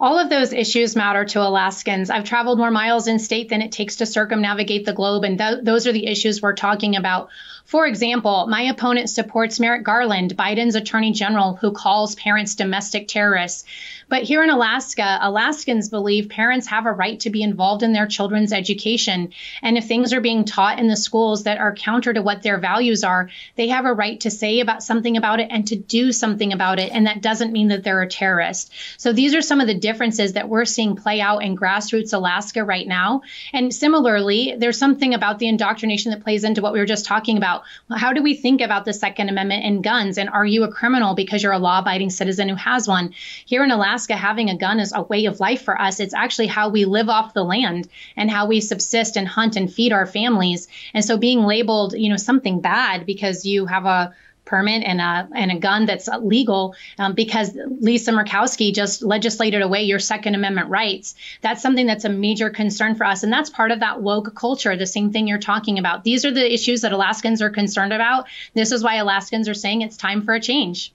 all 0.00 0.18
of 0.18 0.30
those 0.30 0.52
issues 0.52 0.94
matter 0.94 1.24
to 1.24 1.40
Alaskans. 1.40 2.10
I've 2.10 2.24
traveled 2.24 2.58
more 2.58 2.70
miles 2.70 3.08
in 3.08 3.18
state 3.18 3.48
than 3.48 3.62
it 3.62 3.72
takes 3.72 3.96
to 3.96 4.06
circumnavigate 4.06 4.86
the 4.86 4.92
globe, 4.92 5.24
and 5.24 5.38
th- 5.38 5.64
those 5.64 5.86
are 5.86 5.92
the 5.92 6.06
issues 6.06 6.40
we're 6.40 6.54
talking 6.54 6.96
about. 6.96 7.30
For 7.68 7.86
example, 7.86 8.46
my 8.48 8.62
opponent 8.62 9.10
supports 9.10 9.60
Merrick 9.60 9.84
Garland, 9.84 10.34
Biden's 10.34 10.74
attorney 10.74 11.12
general, 11.12 11.56
who 11.56 11.70
calls 11.70 12.14
parents 12.14 12.54
domestic 12.54 13.08
terrorists. 13.08 13.64
But 14.08 14.22
here 14.22 14.42
in 14.42 14.48
Alaska, 14.48 15.18
Alaskans 15.20 15.90
believe 15.90 16.30
parents 16.30 16.66
have 16.68 16.86
a 16.86 16.92
right 16.92 17.20
to 17.20 17.28
be 17.28 17.42
involved 17.42 17.82
in 17.82 17.92
their 17.92 18.06
children's 18.06 18.54
education. 18.54 19.34
And 19.60 19.76
if 19.76 19.86
things 19.86 20.14
are 20.14 20.22
being 20.22 20.46
taught 20.46 20.78
in 20.78 20.88
the 20.88 20.96
schools 20.96 21.42
that 21.42 21.58
are 21.58 21.74
counter 21.74 22.14
to 22.14 22.22
what 22.22 22.42
their 22.42 22.56
values 22.56 23.04
are, 23.04 23.28
they 23.56 23.68
have 23.68 23.84
a 23.84 23.92
right 23.92 24.18
to 24.20 24.30
say 24.30 24.60
about 24.60 24.82
something 24.82 25.18
about 25.18 25.40
it 25.40 25.48
and 25.50 25.66
to 25.66 25.76
do 25.76 26.10
something 26.10 26.54
about 26.54 26.78
it. 26.78 26.90
And 26.90 27.06
that 27.06 27.20
doesn't 27.20 27.52
mean 27.52 27.68
that 27.68 27.84
they're 27.84 28.00
a 28.00 28.08
terrorist. 28.08 28.72
So 28.96 29.12
these 29.12 29.34
are 29.34 29.42
some 29.42 29.60
of 29.60 29.66
the 29.66 29.74
differences 29.74 30.32
that 30.32 30.48
we're 30.48 30.64
seeing 30.64 30.96
play 30.96 31.20
out 31.20 31.40
in 31.40 31.54
grassroots 31.54 32.14
Alaska 32.14 32.64
right 32.64 32.88
now. 32.88 33.20
And 33.52 33.74
similarly, 33.74 34.54
there's 34.56 34.78
something 34.78 35.12
about 35.12 35.38
the 35.38 35.48
indoctrination 35.48 36.12
that 36.12 36.24
plays 36.24 36.44
into 36.44 36.62
what 36.62 36.72
we 36.72 36.78
were 36.78 36.86
just 36.86 37.04
talking 37.04 37.36
about. 37.36 37.57
How 37.90 38.12
do 38.12 38.22
we 38.22 38.34
think 38.34 38.60
about 38.60 38.84
the 38.84 38.92
Second 38.92 39.28
Amendment 39.28 39.64
and 39.64 39.82
guns? 39.82 40.18
And 40.18 40.28
are 40.28 40.46
you 40.46 40.64
a 40.64 40.72
criminal 40.72 41.14
because 41.14 41.42
you're 41.42 41.52
a 41.52 41.58
law 41.58 41.80
abiding 41.80 42.10
citizen 42.10 42.48
who 42.48 42.54
has 42.56 42.88
one? 42.88 43.14
Here 43.46 43.64
in 43.64 43.70
Alaska, 43.70 44.16
having 44.16 44.50
a 44.50 44.56
gun 44.56 44.80
is 44.80 44.92
a 44.94 45.02
way 45.02 45.26
of 45.26 45.40
life 45.40 45.62
for 45.62 45.80
us. 45.80 46.00
It's 46.00 46.14
actually 46.14 46.48
how 46.48 46.68
we 46.68 46.84
live 46.84 47.08
off 47.08 47.34
the 47.34 47.44
land 47.44 47.88
and 48.16 48.30
how 48.30 48.46
we 48.46 48.60
subsist 48.60 49.16
and 49.16 49.26
hunt 49.26 49.56
and 49.56 49.72
feed 49.72 49.92
our 49.92 50.06
families. 50.06 50.68
And 50.94 51.04
so 51.04 51.16
being 51.16 51.44
labeled, 51.44 51.94
you 51.94 52.08
know, 52.08 52.16
something 52.16 52.60
bad 52.60 53.06
because 53.06 53.44
you 53.44 53.66
have 53.66 53.86
a 53.86 54.14
permit 54.48 54.82
and 54.82 55.00
a 55.00 55.28
and 55.34 55.52
a 55.52 55.58
gun 55.58 55.86
that's 55.86 56.08
legal 56.08 56.74
um, 56.98 57.12
because 57.12 57.56
Lisa 57.80 58.10
Murkowski 58.10 58.74
just 58.74 59.02
legislated 59.02 59.62
away 59.62 59.82
your 59.82 59.98
Second 59.98 60.34
Amendment 60.34 60.70
rights. 60.70 61.14
That's 61.42 61.62
something 61.62 61.86
that's 61.86 62.04
a 62.04 62.08
major 62.08 62.50
concern 62.50 62.94
for 62.94 63.04
us, 63.04 63.22
and 63.22 63.32
that's 63.32 63.50
part 63.50 63.70
of 63.70 63.80
that 63.80 64.00
woke 64.02 64.34
culture. 64.34 64.76
The 64.76 64.86
same 64.86 65.12
thing 65.12 65.28
you're 65.28 65.38
talking 65.38 65.78
about. 65.78 66.02
These 66.02 66.24
are 66.24 66.32
the 66.32 66.52
issues 66.52 66.80
that 66.80 66.92
Alaskans 66.92 67.42
are 67.42 67.50
concerned 67.50 67.92
about. 67.92 68.26
This 68.54 68.72
is 68.72 68.82
why 68.82 68.96
Alaskans 68.96 69.48
are 69.48 69.54
saying 69.54 69.82
it's 69.82 69.96
time 69.96 70.22
for 70.22 70.34
a 70.34 70.40
change. 70.40 70.92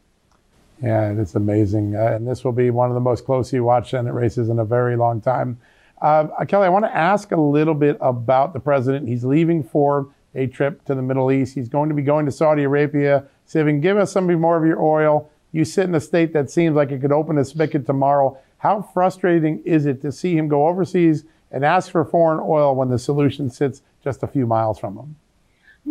Yeah, 0.82 1.12
it's 1.12 1.36
amazing. 1.36 1.96
Uh, 1.96 2.08
and 2.16 2.28
this 2.28 2.44
will 2.44 2.52
be 2.52 2.70
one 2.72 2.90
of 2.90 2.96
the 2.96 3.02
most 3.02 3.24
closely 3.26 3.60
watched 3.60 3.92
Senate 3.92 4.14
races 4.14 4.50
in 4.50 4.60
a 4.60 4.66
very 4.66 4.98
long 4.98 5.22
time. 5.22 5.60
Uh, 6.02 6.28
Kelly, 6.46 6.66
I 6.66 6.70
want 6.70 6.84
to 6.84 6.96
ask 6.96 7.32
a 7.32 7.40
little 7.40 7.74
bit 7.74 7.98
about 8.02 8.52
the 8.52 8.60
president. 8.60 9.08
He's 9.08 9.24
leaving 9.24 9.64
for 9.64 10.10
a 10.36 10.48
trip 10.48 10.84
to 10.86 10.96
the 10.96 11.02
Middle 11.02 11.32
East. 11.32 11.56
He's 11.56 11.70
going 11.70 11.90
to 11.90 11.96
be 11.96 12.02
going 12.02 12.26
to 12.26 12.32
Saudi 12.32 12.64
Arabia. 12.64 13.26
So, 13.46 13.60
if 13.60 13.66
you 13.66 13.72
can 13.72 13.82
give 13.82 13.98
us 13.98 14.12
some 14.12 14.32
more 14.40 14.58
of 14.58 14.66
your 14.66 14.82
oil, 14.82 15.30
you 15.52 15.66
sit 15.66 15.86
in 15.86 15.96
a 15.96 16.00
state 16.00 16.34
that 16.34 16.50
seems 16.50 16.76
like 16.76 16.92
it 16.92 17.02
could 17.02 17.12
open 17.12 17.38
a 17.38 17.46
spigot 17.46 17.86
tomorrow. 17.86 18.38
How 18.58 18.82
frustrating 18.82 19.62
is 19.66 19.86
it 19.86 20.02
to 20.02 20.12
see 20.12 20.36
him 20.36 20.48
go 20.48 20.68
overseas 20.68 21.26
and 21.52 21.64
ask 21.64 21.92
for 21.92 22.04
foreign 22.04 22.40
oil 22.44 22.76
when 22.76 22.90
the 22.90 22.98
solution 22.98 23.50
sits 23.50 23.82
just 24.04 24.24
a 24.24 24.28
few 24.28 24.48
miles 24.48 24.80
from 24.80 24.98
him? 24.98 25.16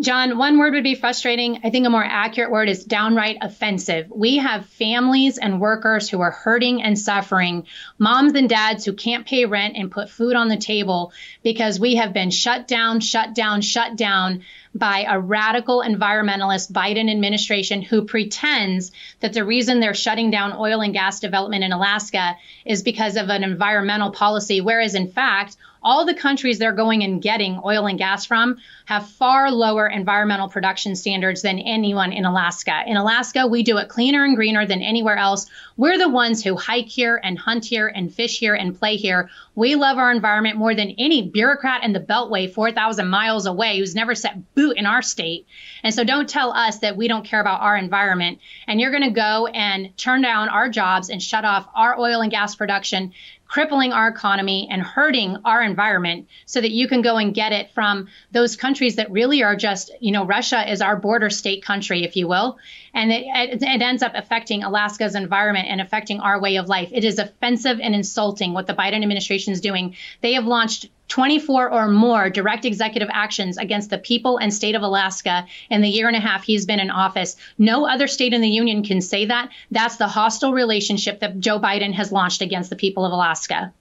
John, 0.00 0.38
one 0.38 0.58
word 0.58 0.72
would 0.72 0.84
be 0.84 0.94
frustrating. 0.94 1.60
I 1.64 1.70
think 1.70 1.86
a 1.86 1.90
more 1.90 2.04
accurate 2.04 2.50
word 2.50 2.70
is 2.70 2.82
downright 2.82 3.36
offensive. 3.42 4.10
We 4.10 4.38
have 4.38 4.64
families 4.64 5.36
and 5.36 5.60
workers 5.60 6.08
who 6.08 6.22
are 6.22 6.30
hurting 6.30 6.82
and 6.82 6.98
suffering, 6.98 7.66
moms 7.98 8.32
and 8.32 8.48
dads 8.48 8.86
who 8.86 8.94
can't 8.94 9.26
pay 9.26 9.44
rent 9.44 9.76
and 9.76 9.90
put 9.90 10.08
food 10.08 10.34
on 10.34 10.48
the 10.48 10.56
table 10.56 11.12
because 11.42 11.78
we 11.78 11.96
have 11.96 12.14
been 12.14 12.30
shut 12.30 12.66
down, 12.66 13.00
shut 13.00 13.34
down, 13.34 13.60
shut 13.60 13.94
down 13.94 14.44
by 14.74 15.04
a 15.06 15.20
radical 15.20 15.82
environmentalist 15.86 16.72
Biden 16.72 17.10
administration 17.10 17.82
who 17.82 18.06
pretends 18.06 18.92
that 19.20 19.34
the 19.34 19.44
reason 19.44 19.78
they're 19.78 19.92
shutting 19.92 20.30
down 20.30 20.54
oil 20.54 20.80
and 20.80 20.94
gas 20.94 21.20
development 21.20 21.64
in 21.64 21.72
Alaska 21.72 22.36
is 22.64 22.82
because 22.82 23.16
of 23.16 23.28
an 23.28 23.44
environmental 23.44 24.10
policy, 24.10 24.62
whereas 24.62 24.94
in 24.94 25.12
fact, 25.12 25.58
all 25.82 26.06
the 26.06 26.14
countries 26.14 26.58
they're 26.58 26.72
going 26.72 27.02
and 27.02 27.20
getting 27.20 27.60
oil 27.64 27.86
and 27.86 27.98
gas 27.98 28.24
from 28.24 28.58
have 28.84 29.08
far 29.08 29.50
lower 29.50 29.86
environmental 29.86 30.48
production 30.48 30.94
standards 30.96 31.42
than 31.42 31.58
anyone 31.58 32.12
in 32.12 32.24
Alaska. 32.24 32.82
In 32.86 32.96
Alaska, 32.96 33.46
we 33.46 33.62
do 33.62 33.78
it 33.78 33.88
cleaner 33.88 34.24
and 34.24 34.36
greener 34.36 34.66
than 34.66 34.82
anywhere 34.82 35.16
else. 35.16 35.46
We're 35.76 35.98
the 35.98 36.08
ones 36.08 36.42
who 36.42 36.56
hike 36.56 36.88
here 36.88 37.20
and 37.22 37.38
hunt 37.38 37.64
here 37.64 37.88
and 37.88 38.12
fish 38.12 38.38
here 38.38 38.54
and 38.54 38.78
play 38.78 38.96
here. 38.96 39.30
We 39.54 39.74
love 39.74 39.98
our 39.98 40.10
environment 40.10 40.56
more 40.56 40.74
than 40.74 40.94
any 40.98 41.28
bureaucrat 41.28 41.84
in 41.84 41.92
the 41.92 42.00
Beltway 42.00 42.52
4,000 42.52 43.08
miles 43.08 43.46
away 43.46 43.78
who's 43.78 43.94
never 43.94 44.14
set 44.14 44.54
boot 44.54 44.76
in 44.76 44.86
our 44.86 45.02
state. 45.02 45.46
And 45.82 45.94
so 45.94 46.04
don't 46.04 46.28
tell 46.28 46.52
us 46.52 46.78
that 46.78 46.96
we 46.96 47.08
don't 47.08 47.24
care 47.24 47.40
about 47.40 47.60
our 47.60 47.76
environment. 47.76 48.38
And 48.66 48.80
you're 48.80 48.90
going 48.90 49.02
to 49.02 49.10
go 49.10 49.46
and 49.46 49.96
turn 49.96 50.22
down 50.22 50.48
our 50.48 50.68
jobs 50.68 51.10
and 51.10 51.22
shut 51.22 51.44
off 51.44 51.68
our 51.74 51.98
oil 51.98 52.20
and 52.20 52.30
gas 52.30 52.54
production 52.54 53.12
crippling 53.52 53.92
our 53.92 54.08
economy 54.08 54.66
and 54.70 54.80
hurting 54.80 55.36
our 55.44 55.62
environment 55.62 56.26
so 56.46 56.58
that 56.58 56.70
you 56.70 56.88
can 56.88 57.02
go 57.02 57.18
and 57.18 57.34
get 57.34 57.52
it 57.52 57.70
from 57.72 58.08
those 58.30 58.56
countries 58.56 58.96
that 58.96 59.10
really 59.10 59.42
are 59.42 59.54
just, 59.54 59.90
you 60.00 60.10
know, 60.10 60.24
Russia 60.24 60.72
is 60.72 60.80
our 60.80 60.96
border 60.96 61.28
state 61.28 61.62
country, 61.62 62.02
if 62.02 62.16
you 62.16 62.26
will. 62.26 62.56
And 62.94 63.12
it, 63.12 63.26
it, 63.62 63.82
ends 63.82 64.02
up 64.02 64.12
affecting 64.14 64.62
Alaska's 64.62 65.14
environment 65.14 65.68
and 65.68 65.82
affecting 65.82 66.20
our 66.20 66.40
way 66.40 66.56
of 66.56 66.70
life. 66.70 66.88
It 66.92 67.04
is 67.04 67.18
offensive 67.18 67.78
and 67.78 67.94
insulting 67.94 68.54
what 68.54 68.66
the 68.66 68.72
Biden 68.72 69.02
administration 69.02 69.52
is 69.52 69.60
doing. 69.60 69.96
They 70.22 70.32
have 70.32 70.46
launched 70.46 70.88
24 71.08 71.70
or 71.70 71.88
more 71.88 72.30
direct 72.30 72.64
executive 72.64 73.10
actions 73.12 73.58
against 73.58 73.90
the 73.90 73.98
people 73.98 74.38
and 74.38 74.52
state 74.52 74.74
of 74.74 74.82
Alaska 74.82 75.46
in 75.70 75.82
the 75.82 75.88
year 75.88 76.08
and 76.08 76.16
a 76.16 76.20
half 76.20 76.44
he's 76.44 76.66
been 76.66 76.80
in 76.80 76.90
office. 76.90 77.36
No 77.58 77.86
other 77.86 78.06
state 78.06 78.32
in 78.32 78.40
the 78.40 78.48
union 78.48 78.82
can 78.82 79.00
say 79.00 79.26
that. 79.26 79.50
That's 79.70 79.96
the 79.96 80.08
hostile 80.08 80.52
relationship 80.52 81.20
that 81.20 81.38
Joe 81.38 81.60
Biden 81.60 81.92
has 81.94 82.12
launched 82.12 82.40
against 82.40 82.70
the 82.70 82.76
people 82.76 83.04
of 83.04 83.12
Alaska. 83.12 83.72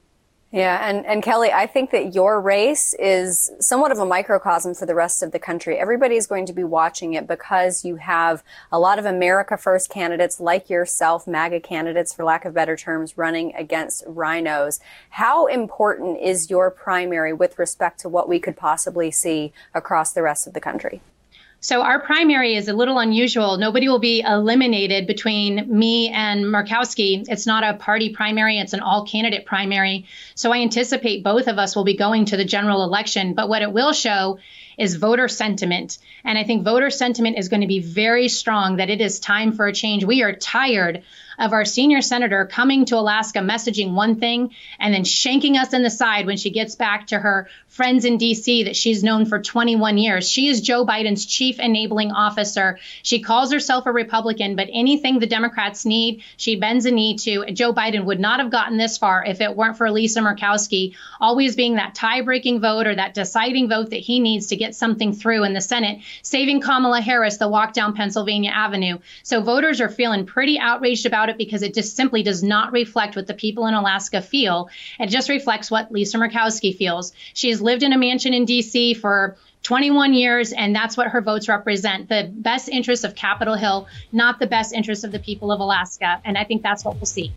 Yeah, 0.53 0.86
and, 0.86 1.05
and 1.05 1.24
Kelly, 1.24 1.50
I 1.50 1.65
think 1.65 1.91
that 1.91 2.13
your 2.13 2.41
race 2.41 2.93
is 2.96 3.51
somewhat 3.62 3.93
of 3.93 4.00
a 4.00 4.05
microcosm 4.05 4.74
for 4.74 4.86
the 4.86 4.93
rest 4.93 5.24
of 5.24 5.31
the 5.31 5.39
country. 5.39 5.77
Everybody 5.77 6.17
is 6.17 6.27
going 6.27 6.46
to 6.48 6.51
be 6.51 6.65
watching 6.65 7.13
it 7.13 7.25
because 7.25 7.86
you 7.86 7.96
have 7.96 8.43
a 8.70 8.77
lot 8.77 9.00
of 9.00 9.05
America 9.05 9.55
First 9.55 9.89
candidates 9.89 10.41
like 10.41 10.70
yourself, 10.70 11.25
MAGA 11.25 11.62
candidates, 11.62 12.13
for 12.13 12.25
lack 12.25 12.43
of 12.43 12.53
better 12.53 12.75
terms, 12.75 13.17
running 13.17 13.55
against 13.55 14.05
RINOs. 14.05 14.81
How 15.12 15.46
important 15.46 16.20
is 16.20 16.50
your 16.50 16.70
primary 16.70 17.31
with 17.31 17.58
respect 17.58 18.01
to 18.01 18.10
what 18.10 18.27
we 18.27 18.38
could 18.38 18.58
possibly 18.58 19.10
see 19.10 19.53
across 19.74 20.12
the 20.12 20.22
rest 20.22 20.48
of 20.48 20.53
the 20.53 20.60
country? 20.60 21.01
So 21.63 21.84
our 21.84 22.00
primary 22.00 22.56
is 22.56 22.70
a 22.70 22.74
little 22.74 22.98
unusual. 22.98 23.58
Nobody 23.58 23.88
will 23.88 24.00
be 24.00 24.22
eliminated 24.22 25.06
between 25.06 25.77
me 25.77 26.10
and 26.10 26.44
Murkowski. 26.44 27.24
It's 27.30 27.46
not 27.46 27.63
a 27.63 27.77
party 27.77 28.10
primary, 28.10 28.58
it's 28.58 28.74
an 28.74 28.80
all 28.80 29.06
candidate 29.06 29.46
primary. 29.46 30.06
So 30.34 30.51
I 30.51 30.62
anticipate 30.62 31.24
both 31.24 31.48
of 31.48 31.60
us 31.60 31.75
will 31.75 31.84
be 31.84 31.96
going 31.96 32.25
to 32.25 32.38
the 32.38 32.46
general 32.46 32.84
election. 32.84 33.36
But 33.36 33.48
what 33.48 33.62
it 33.62 33.72
will 33.72 33.94
show 33.94 34.39
is 34.75 34.96
voter 34.96 35.27
sentiment. 35.27 36.00
And 36.24 36.36
I 36.36 36.46
think 36.46 36.63
voter 36.63 36.89
sentiment 36.89 37.38
is 37.38 37.50
going 37.50 37.62
to 37.62 37.68
be 37.68 37.80
very 37.80 38.27
strong 38.27 38.77
that 38.77 38.89
it 38.89 39.00
is 39.00 39.20
time 39.20 39.51
for 39.51 39.68
a 39.68 39.74
change. 39.74 40.03
We 40.03 40.24
are 40.24 40.34
tired 40.34 41.03
of 41.41 41.53
our 41.53 41.65
senior 41.65 42.01
senator 42.01 42.45
coming 42.45 42.86
to 42.86 42.98
Alaska 42.98 43.39
messaging 43.39 43.93
one 43.93 44.19
thing 44.19 44.51
and 44.79 44.93
then 44.93 45.03
shanking 45.03 45.57
us 45.57 45.74
in 45.74 45.81
the 45.81 45.89
side 45.89 46.27
when 46.27 46.38
she 46.38 46.51
gets 46.51 46.75
back 46.75 47.07
to 47.07 47.17
her 47.17 47.50
friends 47.67 48.05
in 48.05 48.17
DC 48.17 48.65
that 48.65 48.75
she's 48.75 49.03
known 49.03 49.25
for 49.25 49.41
21 49.41 49.98
years. 49.98 50.29
She 50.29 50.48
is 50.48 50.62
Joe 50.62 50.86
Biden's 50.86 51.25
chief 51.25 51.60
enabling 51.60 52.12
officer. 52.12 52.77
She 53.01 53.21
calls 53.21 53.51
herself 53.51 53.86
a 53.88 53.91
Republican, 53.91 54.55
but 54.55 54.69
anything 54.71 55.19
the 55.19 55.25
Democrats 55.25 55.86
need, 55.86 56.24
she 56.38 56.57
bends 56.57 56.86
a 56.86 56.91
knee 56.91 57.17
to. 57.19 57.45
Joe 57.53 57.74
Biden 57.74 58.05
would 58.05 58.19
not 58.19 58.39
have 58.39 58.51
gotten 58.51 58.77
this 58.77 58.98
far 58.98 59.25
if 59.25 59.41
it 59.41 59.55
weren't 59.55 59.77
for 59.77 59.89
Lisa 59.89 60.19
Murkowski 60.19 60.95
always 61.19 61.55
being 61.55 61.75
that 61.75 61.95
tie 61.95 62.21
breaking 62.21 62.60
vote 62.60 62.86
or 62.86 62.95
that 62.95 63.13
deciding 63.13 63.67
vote 63.67 63.89
that 63.89 63.98
he 64.01 64.19
needs 64.19 64.48
to 64.48 64.55
get 64.55 64.75
something 64.75 65.13
through 65.13 65.43
in 65.43 65.53
the 65.53 65.62
Senate, 65.62 66.01
saving 66.21 66.62
Kamala 66.62 67.01
Harris 67.01 67.38
the 67.38 67.48
walk 67.48 67.74
down 67.74 67.95
Pennsylvania 67.95 68.51
Avenue. 68.51 69.00
So 69.24 69.41
voters 69.41 69.81
are 69.81 69.89
feeling 69.89 70.25
pretty 70.25 70.60
outraged 70.60 71.05
about 71.05 71.29
it 71.29 71.31
because 71.38 71.64
it 71.64 71.74
just 71.74 71.96
simply 71.96 72.24
does 72.24 72.44
not 72.44 72.72
reflect 72.72 73.16
what 73.16 73.28
the 73.28 73.34
people 73.34 73.68
in 73.68 73.74
Alaska 73.74 74.22
feel. 74.22 74.70
It 75.00 75.08
just 75.08 75.30
reflects 75.30 75.70
what 75.70 75.92
Lisa 75.92 76.18
Murkowski 76.18 76.76
feels. 76.76 77.14
She 77.34 77.50
has 77.50 77.62
lived 77.62 77.84
in 77.84 77.94
a 77.94 77.98
mansion 77.98 78.34
in 78.34 78.46
D.C. 78.46 78.94
for 78.96 79.38
21 79.64 80.14
years, 80.14 80.54
and 80.54 80.76
that's 80.76 80.98
what 80.98 81.08
her 81.08 81.22
votes 81.22 81.48
represent 81.48 82.10
the 82.10 82.30
best 82.34 82.68
interests 82.68 83.06
of 83.06 83.16
Capitol 83.16 83.56
Hill, 83.56 83.88
not 84.12 84.40
the 84.40 84.48
best 84.48 84.74
interests 84.74 85.04
of 85.04 85.12
the 85.12 85.20
people 85.20 85.52
of 85.52 85.60
Alaska. 85.60 86.22
And 86.26 86.38
I 86.38 86.44
think 86.44 86.64
that's 86.64 86.84
what 86.84 86.96
we'll 86.96 87.06
see. 87.06 87.32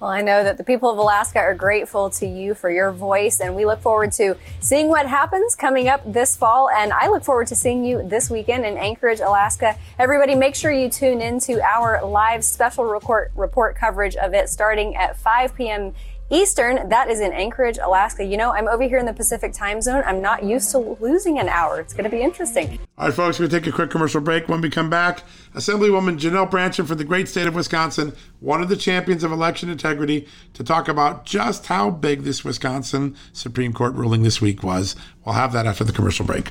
Well, 0.00 0.10
I 0.10 0.20
know 0.20 0.44
that 0.44 0.58
the 0.58 0.62
people 0.62 0.90
of 0.90 0.98
Alaska 0.98 1.40
are 1.40 1.56
grateful 1.56 2.08
to 2.10 2.26
you 2.26 2.54
for 2.54 2.70
your 2.70 2.92
voice, 2.92 3.40
and 3.40 3.56
we 3.56 3.66
look 3.66 3.80
forward 3.80 4.12
to 4.12 4.36
seeing 4.60 4.86
what 4.86 5.08
happens 5.08 5.56
coming 5.56 5.88
up 5.88 6.00
this 6.06 6.36
fall. 6.36 6.70
And 6.70 6.92
I 6.92 7.08
look 7.08 7.24
forward 7.24 7.48
to 7.48 7.56
seeing 7.56 7.84
you 7.84 8.06
this 8.08 8.30
weekend 8.30 8.64
in 8.64 8.78
Anchorage, 8.78 9.18
Alaska. 9.18 9.76
Everybody, 9.98 10.36
make 10.36 10.54
sure 10.54 10.70
you 10.70 10.88
tune 10.88 11.20
in 11.20 11.40
to 11.40 11.60
our 11.62 12.04
live 12.06 12.44
special 12.44 12.84
report, 12.84 13.32
report 13.34 13.74
coverage 13.74 14.14
of 14.14 14.34
it 14.34 14.48
starting 14.48 14.94
at 14.94 15.16
5 15.16 15.56
p.m. 15.56 15.92
Eastern, 16.30 16.90
that 16.90 17.08
is 17.08 17.20
in 17.20 17.32
Anchorage, 17.32 17.78
Alaska. 17.78 18.22
You 18.22 18.36
know, 18.36 18.52
I'm 18.52 18.68
over 18.68 18.82
here 18.82 18.98
in 18.98 19.06
the 19.06 19.14
Pacific 19.14 19.52
time 19.54 19.80
zone. 19.80 20.02
I'm 20.04 20.20
not 20.20 20.44
used 20.44 20.70
to 20.72 20.78
losing 21.00 21.38
an 21.38 21.48
hour. 21.48 21.80
It's 21.80 21.94
going 21.94 22.04
to 22.04 22.10
be 22.10 22.20
interesting. 22.20 22.78
All 22.98 23.06
right, 23.06 23.14
folks, 23.14 23.38
we're 23.38 23.48
going 23.48 23.62
to 23.62 23.66
take 23.66 23.72
a 23.72 23.74
quick 23.74 23.90
commercial 23.90 24.20
break. 24.20 24.46
When 24.46 24.60
we 24.60 24.68
come 24.68 24.90
back, 24.90 25.22
Assemblywoman 25.54 26.18
Janelle 26.18 26.50
Brandtjen 26.50 26.86
from 26.86 26.98
the 26.98 27.04
great 27.04 27.28
state 27.28 27.46
of 27.46 27.54
Wisconsin, 27.54 28.14
one 28.40 28.60
of 28.60 28.68
the 28.68 28.76
champions 28.76 29.24
of 29.24 29.32
election 29.32 29.70
integrity, 29.70 30.28
to 30.52 30.62
talk 30.62 30.88
about 30.88 31.24
just 31.24 31.66
how 31.66 31.90
big 31.90 32.24
this 32.24 32.44
Wisconsin 32.44 33.16
Supreme 33.32 33.72
Court 33.72 33.94
ruling 33.94 34.22
this 34.22 34.40
week 34.40 34.62
was. 34.62 34.96
We'll 35.24 35.34
have 35.34 35.52
that 35.54 35.66
after 35.66 35.84
the 35.84 35.92
commercial 35.92 36.26
break. 36.26 36.50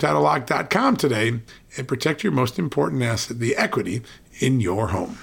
HometitleLock.com 0.00 0.96
today 0.96 1.40
and 1.76 1.88
protect 1.88 2.24
your 2.24 2.32
most 2.32 2.58
important 2.58 3.02
asset, 3.02 3.38
the 3.38 3.56
equity 3.56 4.02
in 4.38 4.60
your 4.60 4.88
home. 4.88 5.18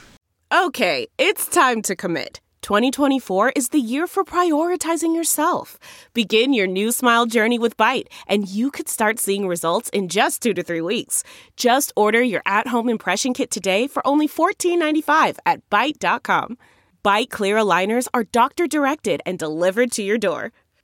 Okay, 0.52 1.08
it's 1.18 1.48
time 1.48 1.82
to 1.84 1.96
commit. 1.96 2.40
2024 2.62 3.54
is 3.56 3.70
the 3.70 3.80
year 3.80 4.08
for 4.08 4.24
prioritizing 4.24 5.16
yourself. 5.16 5.80
Begin 6.14 6.54
your 6.54 6.68
new 6.68 6.92
smile 6.92 7.26
journey 7.26 7.58
with 7.58 7.78
Byte, 7.78 8.08
and 8.28 8.48
you 8.50 8.72
could 8.72 8.90
start 8.90 9.20
seeing 9.20 9.48
results 9.48 9.90
in 9.90 10.10
just 10.10 10.42
two 10.42 10.54
to 10.54 10.64
three 10.64 10.82
weeks. 10.82 11.24
Just 11.56 11.94
order 11.96 12.22
your 12.22 12.42
at 12.46 12.68
home 12.68 12.90
impression 12.90 13.34
kit 13.34 13.52
today 13.52 13.88
for 13.88 14.06
only 14.06 14.28
$14.95 14.28 15.38
at 15.46 15.68
Byte.com. 15.70 16.58
Byte 17.06 17.30
Clear 17.30 17.56
aligners 17.56 18.08
are 18.14 18.26
doctor 18.26 18.68
directed 18.68 19.22
and 19.26 19.40
delivered 19.40 19.92
to 19.94 20.04
your 20.04 20.18
door. 20.18 20.52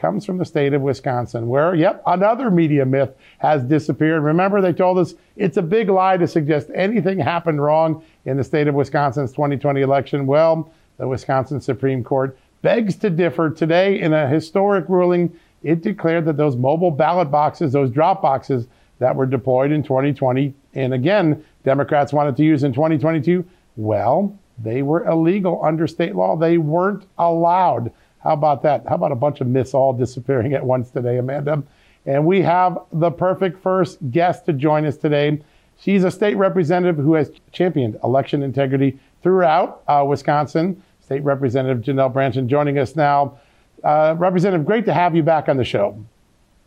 comes 0.00 0.24
from 0.24 0.38
the 0.38 0.44
state 0.44 0.72
of 0.72 0.82
Wisconsin, 0.82 1.48
where, 1.48 1.74
yep, 1.74 2.02
another 2.06 2.50
media 2.50 2.86
myth 2.86 3.10
has 3.38 3.62
disappeared. 3.62 4.22
Remember, 4.22 4.60
they 4.60 4.72
told 4.72 4.98
us 4.98 5.14
it's 5.36 5.56
a 5.56 5.62
big 5.62 5.88
lie 5.88 6.16
to 6.16 6.26
suggest 6.26 6.70
anything 6.74 7.18
happened 7.18 7.62
wrong 7.62 8.02
in 8.24 8.36
the 8.36 8.44
state 8.44 8.66
of 8.66 8.74
Wisconsin's 8.74 9.32
2020 9.32 9.82
election. 9.82 10.26
Well, 10.26 10.72
the 10.96 11.06
Wisconsin 11.06 11.60
Supreme 11.60 12.02
Court 12.02 12.38
begs 12.62 12.96
to 12.96 13.10
differ 13.10 13.50
today 13.50 14.00
in 14.00 14.12
a 14.12 14.28
historic 14.28 14.88
ruling. 14.88 15.38
It 15.62 15.82
declared 15.82 16.24
that 16.26 16.36
those 16.36 16.56
mobile 16.56 16.90
ballot 16.90 17.30
boxes, 17.30 17.72
those 17.72 17.90
drop 17.90 18.22
boxes 18.22 18.66
that 18.98 19.14
were 19.14 19.26
deployed 19.26 19.72
in 19.72 19.82
2020, 19.82 20.54
and 20.74 20.94
again, 20.94 21.44
Democrats 21.64 22.12
wanted 22.12 22.36
to 22.36 22.44
use 22.44 22.64
in 22.64 22.72
2022, 22.72 23.44
Well, 23.76 24.38
they 24.62 24.82
were 24.82 25.04
illegal 25.06 25.64
under 25.64 25.86
state 25.86 26.14
law. 26.14 26.36
They 26.36 26.58
weren't 26.58 27.06
allowed. 27.18 27.92
How 28.22 28.32
about 28.32 28.62
that? 28.62 28.86
How 28.86 28.94
about 28.96 29.12
a 29.12 29.16
bunch 29.16 29.40
of 29.40 29.46
myths 29.46 29.74
all 29.74 29.92
disappearing 29.92 30.52
at 30.52 30.64
once 30.64 30.90
today, 30.90 31.18
Amanda? 31.18 31.62
And 32.06 32.26
we 32.26 32.42
have 32.42 32.78
the 32.92 33.10
perfect 33.10 33.62
first 33.62 33.98
guest 34.10 34.46
to 34.46 34.52
join 34.52 34.86
us 34.86 34.96
today. 34.96 35.42
She's 35.78 36.04
a 36.04 36.10
state 36.10 36.36
representative 36.36 36.96
who 36.96 37.14
has 37.14 37.30
championed 37.52 37.98
election 38.04 38.42
integrity 38.42 38.98
throughout 39.22 39.82
uh, 39.88 40.04
Wisconsin. 40.06 40.82
State 41.00 41.24
Representative 41.24 41.82
Janelle 41.82 42.12
Brandtjen 42.12 42.46
joining 42.46 42.78
us 42.78 42.94
now. 42.94 43.38
Uh, 43.82 44.14
Representative, 44.18 44.66
great 44.66 44.84
to 44.84 44.94
have 44.94 45.16
you 45.16 45.22
back 45.22 45.48
on 45.48 45.56
the 45.56 45.64
show. 45.64 45.98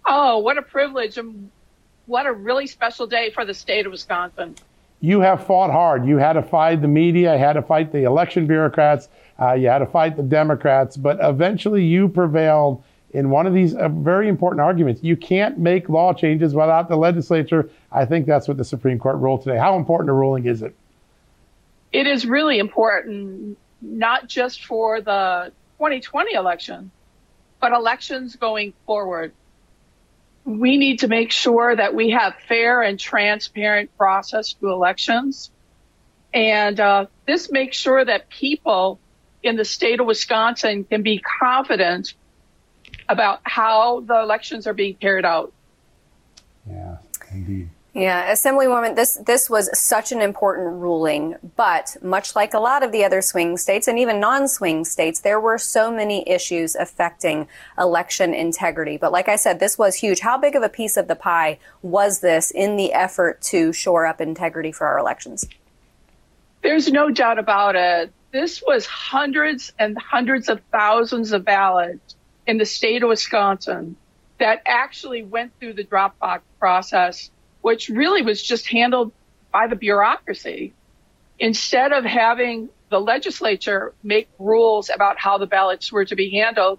Oh, 0.06 0.40
what 0.40 0.58
a 0.58 0.62
privilege 0.62 1.18
and 1.18 1.50
what 2.08 2.26
a 2.26 2.34
really 2.34 2.68
special 2.68 3.08
day 3.08 3.30
for 3.30 3.46
the 3.46 3.54
state 3.54 3.86
of 3.86 3.92
Wisconsin. 3.92 4.56
You 5.00 5.22
have 5.22 5.46
fought 5.46 5.72
hard. 5.72 6.06
You 6.06 6.18
had 6.18 6.34
to 6.34 6.42
fight 6.42 6.82
the 6.82 6.88
media, 6.88 7.34
you 7.34 7.40
had 7.40 7.54
to 7.54 7.62
fight 7.62 7.92
the 7.92 8.04
election 8.04 8.48
bureaucrats, 8.48 9.08
uh, 9.44 9.54
you 9.54 9.68
had 9.68 9.80
to 9.80 9.86
fight 9.86 10.16
the 10.16 10.24
Democrats, 10.24 10.96
but 10.96 11.18
eventually 11.22 11.84
you 11.84 12.08
prevailed 12.08 12.84
in 13.12 13.30
one 13.30 13.46
of 13.46 13.54
these 13.54 13.76
uh, 13.76 13.90
very 13.90 14.28
important 14.28 14.62
arguments. 14.62 15.04
You 15.04 15.18
can't 15.18 15.60
make 15.60 15.90
law 15.90 16.14
changes 16.14 16.56
without 16.56 16.90
the 16.90 16.96
legislature. 16.96 17.70
I 17.92 18.06
think 18.06 18.26
that's 18.26 18.48
what 18.48 18.58
the 18.58 18.64
Supreme 18.64 19.00
Court 19.00 19.18
ruled 19.18 19.44
today. 19.44 19.58
How 19.58 19.78
important 19.78 20.10
a 20.10 20.14
ruling 20.14 20.46
is 20.46 20.62
it? 20.62 20.76
It 21.92 22.08
is 22.08 22.26
really 22.26 22.58
important, 22.58 23.58
not 23.82 24.28
just 24.28 24.66
for 24.66 25.02
the 25.02 25.52
2020 25.78 26.34
election, 26.34 26.92
but 27.60 27.72
elections 27.72 28.36
going 28.36 28.74
forward. 28.86 29.34
We 30.46 30.78
need 30.78 31.00
to 31.00 31.08
make 31.08 31.32
sure 31.32 31.76
that 31.76 31.94
we 31.94 32.12
have 32.12 32.36
fair 32.48 32.82
and 32.82 33.00
transparent 33.00 33.96
process 33.98 34.54
to 34.54 34.70
elections. 34.70 35.52
And 36.34 36.80
uh, 36.80 37.06
this 37.28 37.52
makes 37.52 37.78
sure 37.78 38.04
that 38.04 38.30
people 38.30 39.00
in 39.44 39.56
the 39.56 39.66
state 39.66 40.00
of 40.00 40.08
Wisconsin 40.08 40.86
can 40.86 41.02
be 41.02 41.20
confident 41.40 42.14
about 43.10 43.42
how 43.44 44.00
the 44.02 44.20
elections 44.20 44.66
are 44.66 44.74
being 44.74 44.96
carried 44.96 45.26
out. 45.26 45.52
Yeah, 46.70 46.98
indeed. 47.32 47.70
Yeah, 47.96 48.32
Assemblywoman, 48.34 48.96
this 48.96 49.20
this 49.24 49.52
was 49.52 49.70
such 49.78 50.12
an 50.12 50.20
important 50.20 50.82
ruling, 50.82 51.36
but 51.56 51.96
much 52.02 52.36
like 52.36 52.56
a 52.56 52.60
lot 52.60 52.82
of 52.82 52.92
the 52.92 53.06
other 53.06 53.22
swing 53.22 53.56
states 53.56 53.88
and 53.88 54.00
even 54.00 54.20
non-swing 54.20 54.84
states, 54.86 55.20
there 55.20 55.40
were 55.40 55.60
so 55.60 55.92
many 55.92 56.28
issues 56.28 56.74
affecting 56.74 57.48
election 57.78 58.34
integrity. 58.34 58.98
But 58.98 59.12
like 59.12 59.30
I 59.30 59.36
said, 59.36 59.60
this 59.60 59.78
was 59.78 59.94
huge. 59.96 60.22
How 60.22 60.40
big 60.40 60.56
of 60.56 60.64
a 60.64 60.70
piece 60.70 60.98
of 60.98 61.08
the 61.08 61.16
pie 61.16 61.60
was 61.84 62.22
this 62.22 62.50
in 62.50 62.78
the 62.78 62.94
effort 62.94 63.42
to 63.44 63.72
shore 63.72 64.08
up 64.08 64.20
integrity 64.20 64.72
for 64.72 64.88
our 64.88 64.98
elections? 64.98 65.46
There's 66.64 66.92
no 66.92 67.12
doubt 67.12 67.38
about 67.38 67.76
it. 67.76 68.12
This 68.32 68.64
was 68.66 68.86
hundreds 68.86 69.74
and 69.78 69.98
hundreds 69.98 70.50
of 70.50 70.62
thousands 70.72 71.34
of 71.34 71.46
ballots 71.46 72.16
in 72.48 72.58
the 72.58 72.66
state 72.66 73.04
of 73.04 73.10
Wisconsin 73.10 73.96
that 74.40 74.64
actually 74.66 75.24
went 75.24 75.52
through 75.60 75.74
the 75.74 75.84
Dropbox 75.84 76.42
process 76.60 77.30
which 77.64 77.88
really 77.88 78.22
was 78.22 78.44
just 78.44 78.68
handled 78.68 79.12
by 79.52 79.68
the 79.68 79.76
bureaucracy. 79.76 80.74
Instead 81.40 81.94
of 81.94 82.04
having 82.04 82.70
the 82.90 83.00
legislature 83.00 83.94
make 84.04 84.28
rules 84.38 84.92
about 84.94 85.18
how 85.18 85.38
the 85.38 85.48
ballots 85.48 85.90
were 85.90 86.04
to 86.04 86.16
be 86.16 86.30
handled, 86.30 86.78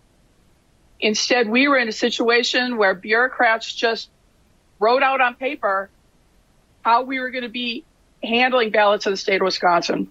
instead 1.01 1.49
we 1.49 1.68
were 1.68 1.79
in 1.79 1.88
a 1.88 1.92
situation 1.92 2.77
where 2.77 2.94
bureaucrats 2.94 3.75
just 3.75 4.11
wrote 4.79 5.03
out 5.03 5.23
on 5.23 5.35
paper 5.35 5.88
how 6.83 7.03
we 7.03 7.18
were 7.18 7.31
going 7.31 7.44
to 7.44 7.49
be 7.49 7.83
handling 8.24 8.70
ballots 8.70 9.06
in 9.06 9.12
the 9.12 9.16
state 9.16 9.40
of 9.40 9.44
Wisconsin. 9.44 10.10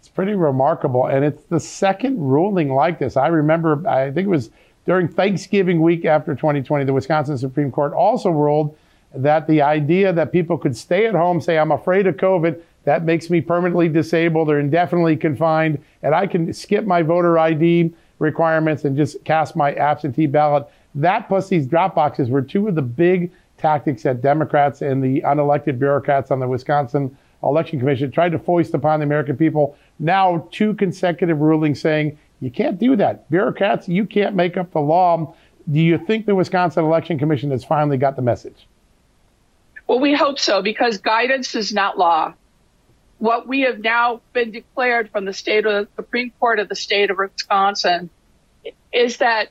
It's 0.00 0.08
pretty 0.08 0.34
remarkable. 0.34 1.06
And 1.06 1.24
it's 1.24 1.42
the 1.44 1.60
second 1.60 2.18
ruling 2.18 2.72
like 2.72 2.98
this. 2.98 3.16
I 3.16 3.28
remember, 3.28 3.86
I 3.88 4.10
think 4.10 4.26
it 4.26 4.30
was 4.30 4.50
during 4.86 5.08
Thanksgiving 5.08 5.80
week 5.80 6.04
after 6.04 6.34
2020, 6.34 6.84
the 6.84 6.92
Wisconsin 6.92 7.38
Supreme 7.38 7.70
Court 7.70 7.92
also 7.92 8.30
ruled 8.30 8.76
that 9.14 9.46
the 9.46 9.62
idea 9.62 10.12
that 10.12 10.32
people 10.32 10.58
could 10.58 10.76
stay 10.76 11.06
at 11.06 11.14
home, 11.14 11.40
say, 11.40 11.56
I'm 11.56 11.72
afraid 11.72 12.06
of 12.06 12.16
COVID, 12.16 12.60
that 12.84 13.04
makes 13.04 13.30
me 13.30 13.40
permanently 13.40 13.88
disabled 13.88 14.50
or 14.50 14.58
indefinitely 14.58 15.16
confined, 15.16 15.82
and 16.02 16.14
I 16.14 16.26
can 16.26 16.52
skip 16.52 16.84
my 16.84 17.00
voter 17.00 17.38
ID 17.38 17.94
requirements 18.18 18.84
and 18.84 18.96
just 18.96 19.24
cast 19.24 19.56
my 19.56 19.74
absentee 19.74 20.26
ballot. 20.26 20.66
That 20.94 21.28
plus 21.28 21.48
these 21.48 21.66
drop 21.66 21.94
boxes 21.94 22.28
were 22.28 22.42
two 22.42 22.68
of 22.68 22.74
the 22.74 22.82
big 22.82 23.32
tactics 23.58 24.02
that 24.02 24.20
Democrats 24.20 24.82
and 24.82 25.02
the 25.02 25.20
unelected 25.22 25.78
bureaucrats 25.78 26.30
on 26.30 26.40
the 26.40 26.48
Wisconsin 26.48 27.16
Election 27.42 27.78
Commission 27.78 28.10
tried 28.10 28.32
to 28.32 28.38
foist 28.38 28.74
upon 28.74 29.00
the 29.00 29.04
American 29.04 29.36
people. 29.36 29.76
Now, 29.98 30.48
two 30.50 30.74
consecutive 30.74 31.40
rulings 31.40 31.80
saying 31.80 32.18
you 32.40 32.50
can't 32.50 32.78
do 32.78 32.96
that. 32.96 33.30
Bureaucrats, 33.30 33.88
you 33.88 34.06
can't 34.06 34.34
make 34.34 34.56
up 34.56 34.72
the 34.72 34.80
law. 34.80 35.34
Do 35.70 35.80
you 35.80 35.98
think 35.98 36.26
the 36.26 36.34
Wisconsin 36.34 36.84
Election 36.84 37.18
Commission 37.18 37.50
has 37.50 37.64
finally 37.64 37.96
got 37.96 38.16
the 38.16 38.22
message? 38.22 38.66
Well, 39.86 40.00
we 40.00 40.14
hope 40.14 40.38
so 40.38 40.62
because 40.62 40.98
guidance 40.98 41.54
is 41.54 41.72
not 41.72 41.98
law. 41.98 42.34
What 43.18 43.46
we 43.46 43.62
have 43.62 43.78
now 43.78 44.20
been 44.32 44.50
declared 44.50 45.10
from 45.10 45.24
the 45.24 45.32
state 45.32 45.64
of 45.66 45.86
the 45.86 45.88
Supreme 46.02 46.32
Court 46.40 46.58
of 46.58 46.68
the 46.68 46.74
state 46.74 47.10
of 47.10 47.18
Wisconsin 47.18 48.10
is 48.92 49.18
that 49.18 49.48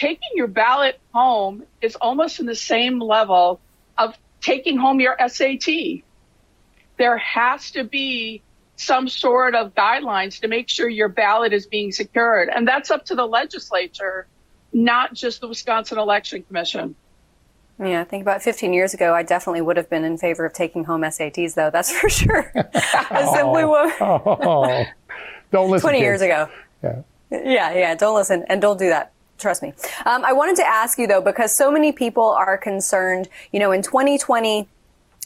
taking 0.00 0.30
your 0.34 0.46
ballot 0.46 0.98
home 1.12 1.62
is 1.82 1.94
almost 1.96 2.40
in 2.40 2.46
the 2.46 2.54
same 2.54 2.98
level 3.00 3.60
of 3.98 4.16
taking 4.40 4.78
home 4.78 4.98
your 4.98 5.14
SAT. 5.28 6.02
There 6.96 7.18
has 7.18 7.70
to 7.72 7.84
be 7.84 8.42
some 8.76 9.08
sort 9.08 9.54
of 9.54 9.74
guidelines 9.74 10.40
to 10.40 10.48
make 10.48 10.70
sure 10.70 10.88
your 10.88 11.10
ballot 11.10 11.52
is 11.52 11.66
being 11.66 11.92
secured. 11.92 12.48
And 12.48 12.66
that's 12.66 12.90
up 12.90 13.04
to 13.06 13.14
the 13.14 13.26
legislature, 13.26 14.26
not 14.72 15.12
just 15.12 15.42
the 15.42 15.48
Wisconsin 15.48 15.98
Election 15.98 16.44
Commission. 16.44 16.94
Yeah, 17.78 18.00
I 18.00 18.04
think 18.04 18.22
about 18.22 18.42
15 18.42 18.72
years 18.72 18.94
ago, 18.94 19.12
I 19.14 19.22
definitely 19.22 19.60
would 19.60 19.76
have 19.76 19.90
been 19.90 20.04
in 20.04 20.16
favor 20.16 20.46
of 20.46 20.54
taking 20.54 20.84
home 20.84 21.02
SATs, 21.02 21.54
though. 21.54 21.68
That's 21.70 21.92
for 22.00 22.08
sure. 22.08 22.50
I 22.54 23.30
simply 23.36 23.66
would. 23.66 23.92
oh, 24.00 24.84
don't 25.52 25.70
listen. 25.70 25.90
20 25.90 25.98
kids. 25.98 26.02
years 26.02 26.22
ago. 26.22 26.48
Yeah. 26.82 27.02
Yeah, 27.30 27.74
yeah. 27.74 27.94
Don't 27.96 28.16
listen 28.16 28.44
and 28.48 28.62
don't 28.62 28.78
do 28.78 28.88
that. 28.88 29.12
Trust 29.40 29.62
me. 29.62 29.72
Um, 30.04 30.24
I 30.24 30.32
wanted 30.32 30.56
to 30.56 30.66
ask 30.66 30.98
you 30.98 31.06
though, 31.06 31.22
because 31.22 31.54
so 31.54 31.70
many 31.72 31.92
people 31.92 32.24
are 32.24 32.58
concerned. 32.58 33.28
You 33.52 33.60
know, 33.60 33.72
in 33.72 33.82
2020 33.82 34.68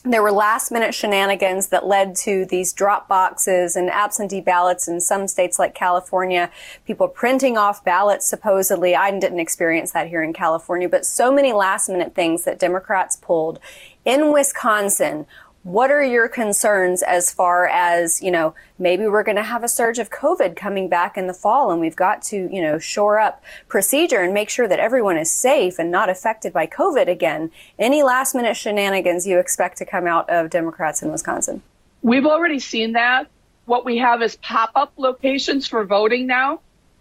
there 0.07 0.23
were 0.23 0.33
last 0.33 0.71
minute 0.71 0.95
shenanigans 0.95 1.69
that 1.69 1.87
led 1.87 2.15
to 2.15 2.45
these 2.45 2.75
drop 2.75 3.09
boxes 3.09 3.75
and 3.75 3.89
absentee 3.89 4.43
ballots 4.43 4.87
in 4.87 5.01
some 5.01 5.27
states 5.27 5.59
like 5.59 5.75
California, 5.75 6.51
people 6.87 7.09
printing 7.09 7.57
off 7.57 7.83
ballots 7.83 8.27
supposedly. 8.27 8.95
I 8.95 9.19
didn't 9.19 9.41
experience 9.41 9.93
that 9.93 10.09
here 10.09 10.23
in 10.23 10.35
California, 10.35 10.91
but 10.91 11.07
so 11.07 11.33
many 11.33 11.55
last 11.55 11.89
minute 11.89 12.15
things 12.15 12.45
that 12.45 12.59
Democrats 12.59 13.17
pulled 13.17 13.59
in 14.05 14.31
Wisconsin 14.31 15.25
what 15.65 15.91
are 15.91 16.05
your 16.05 16.29
concerns 16.29 17.03
as 17.03 17.33
far 17.33 17.67
as, 17.67 18.23
you 18.23 18.31
know, 18.31 18.55
maybe 18.79 19.07
we're 19.09 19.23
going 19.23 19.37
to 19.37 19.43
have 19.43 19.65
a 19.65 19.69
surge 19.69 19.99
of 19.99 20.11
COVID 20.11 20.57
coming 20.57 20.91
back 20.91 21.17
in 21.17 21.27
the 21.27 21.33
fall 21.33 21.73
and 21.73 21.81
we've 21.81 21.97
got 21.97 22.21
to, 22.25 22.37
you 22.53 22.61
know, 22.61 22.79
shore 22.79 23.19
up 23.19 23.43
procedure 23.67 24.21
and 24.21 24.35
make 24.35 24.51
sure 24.51 24.69
that 24.69 24.79
everyone 24.79 25.17
is 25.17 25.31
safe 25.31 25.79
and 25.79 25.91
not 25.91 26.11
affected 26.11 26.53
by 26.53 26.67
COVID 26.67 27.09
again. 27.09 27.51
Any 27.79 28.03
last 28.03 28.35
minute 28.35 28.59
shenanigans 28.59 29.27
you 29.27 29.39
expect 29.39 29.79
to 29.79 29.87
come 29.87 30.07
out 30.07 30.29
of 30.29 30.51
Democrats 30.51 31.03
in 31.03 31.11
Wisconsin? 31.11 31.63
We've 32.03 32.27
already 32.27 32.59
seen 32.59 32.93
that. 32.93 33.29
What 33.65 33.87
we 33.87 33.97
have 33.97 34.21
is 34.21 34.37
pop 34.37 34.73
up 34.75 34.93
locations 34.99 35.67
for 35.67 35.85
voting 35.87 36.27
now. 36.27 36.61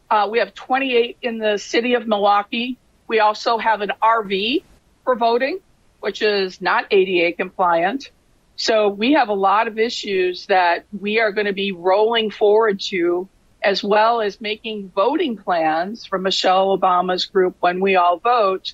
Uh, 0.10 0.30
we 0.32 0.40
have 0.40 0.54
28 0.54 1.18
in 1.22 1.38
the 1.38 1.58
city 1.58 1.96
of 1.96 2.08
Milwaukee. 2.08 2.78
We 3.10 3.20
also 3.20 3.58
have 3.58 3.82
an 3.82 3.92
RV 4.02 4.64
for 5.04 5.18
voting, 5.18 5.60
which 6.00 6.22
is 6.22 6.62
not 6.62 6.86
ADA 6.92 7.36
compliant. 7.36 8.10
So 8.56 8.90
we 8.90 9.14
have 9.14 9.30
a 9.30 9.34
lot 9.34 9.68
of 9.68 9.80
issues 9.80 10.46
that 10.48 10.86
we 10.98 11.20
are 11.20 11.32
going 11.32 11.48
to 11.48 11.54
be 11.54 11.72
rolling 11.72 12.30
forward 12.30 12.80
to, 12.82 13.28
as 13.64 13.84
well 13.84 14.22
as 14.22 14.40
making 14.40 14.92
voting 14.94 15.38
plans 15.38 16.06
for 16.06 16.20
Michelle 16.20 16.78
Obama's 16.78 17.26
group 17.26 17.56
when 17.62 17.80
we 17.80 17.96
all 17.96 18.18
vote 18.18 18.74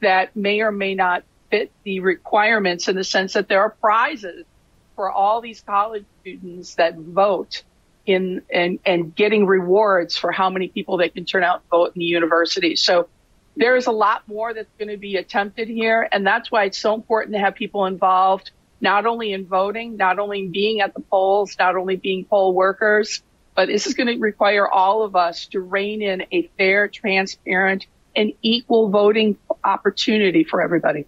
that 0.00 0.34
may 0.34 0.60
or 0.60 0.72
may 0.72 0.94
not 0.94 1.22
fit 1.50 1.70
the 1.84 2.00
requirements 2.00 2.88
in 2.88 2.96
the 2.96 3.04
sense 3.04 3.34
that 3.34 3.48
there 3.48 3.60
are 3.60 3.70
prizes 3.70 4.44
for 4.96 5.10
all 5.10 5.40
these 5.40 5.60
college 5.60 6.04
students 6.20 6.74
that 6.76 6.96
vote 6.96 7.62
in 8.06 8.42
and, 8.50 8.78
and 8.84 9.14
getting 9.14 9.46
rewards 9.46 10.16
for 10.16 10.32
how 10.32 10.50
many 10.50 10.68
people 10.68 10.96
they 10.96 11.08
can 11.08 11.24
turn 11.24 11.44
out 11.44 11.60
and 11.60 11.70
vote 11.70 11.92
in 11.94 12.00
the 12.00 12.04
university. 12.04 12.76
So 12.76 13.08
there 13.56 13.76
is 13.76 13.86
a 13.86 13.92
lot 13.92 14.26
more 14.26 14.54
that's 14.54 14.70
going 14.78 14.88
to 14.88 14.96
be 14.96 15.16
attempted 15.16 15.68
here. 15.68 16.08
And 16.10 16.26
that's 16.26 16.50
why 16.50 16.64
it's 16.64 16.78
so 16.78 16.94
important 16.94 17.34
to 17.34 17.40
have 17.40 17.54
people 17.54 17.86
involved 17.86 18.50
not 18.80 19.06
only 19.06 19.32
in 19.32 19.46
voting, 19.46 19.96
not 19.96 20.18
only 20.18 20.48
being 20.48 20.80
at 20.80 20.94
the 20.94 21.00
polls, 21.00 21.56
not 21.58 21.76
only 21.76 21.96
being 21.96 22.24
poll 22.24 22.54
workers, 22.54 23.22
but 23.54 23.66
this 23.66 23.86
is 23.86 23.94
going 23.94 24.06
to 24.06 24.18
require 24.18 24.68
all 24.68 25.02
of 25.02 25.16
us 25.16 25.46
to 25.46 25.60
rein 25.60 26.02
in 26.02 26.24
a 26.32 26.48
fair, 26.56 26.88
transparent, 26.88 27.86
and 28.16 28.32
equal 28.42 28.88
voting 28.88 29.36
opportunity 29.64 30.44
for 30.44 30.62
everybody. 30.62 31.04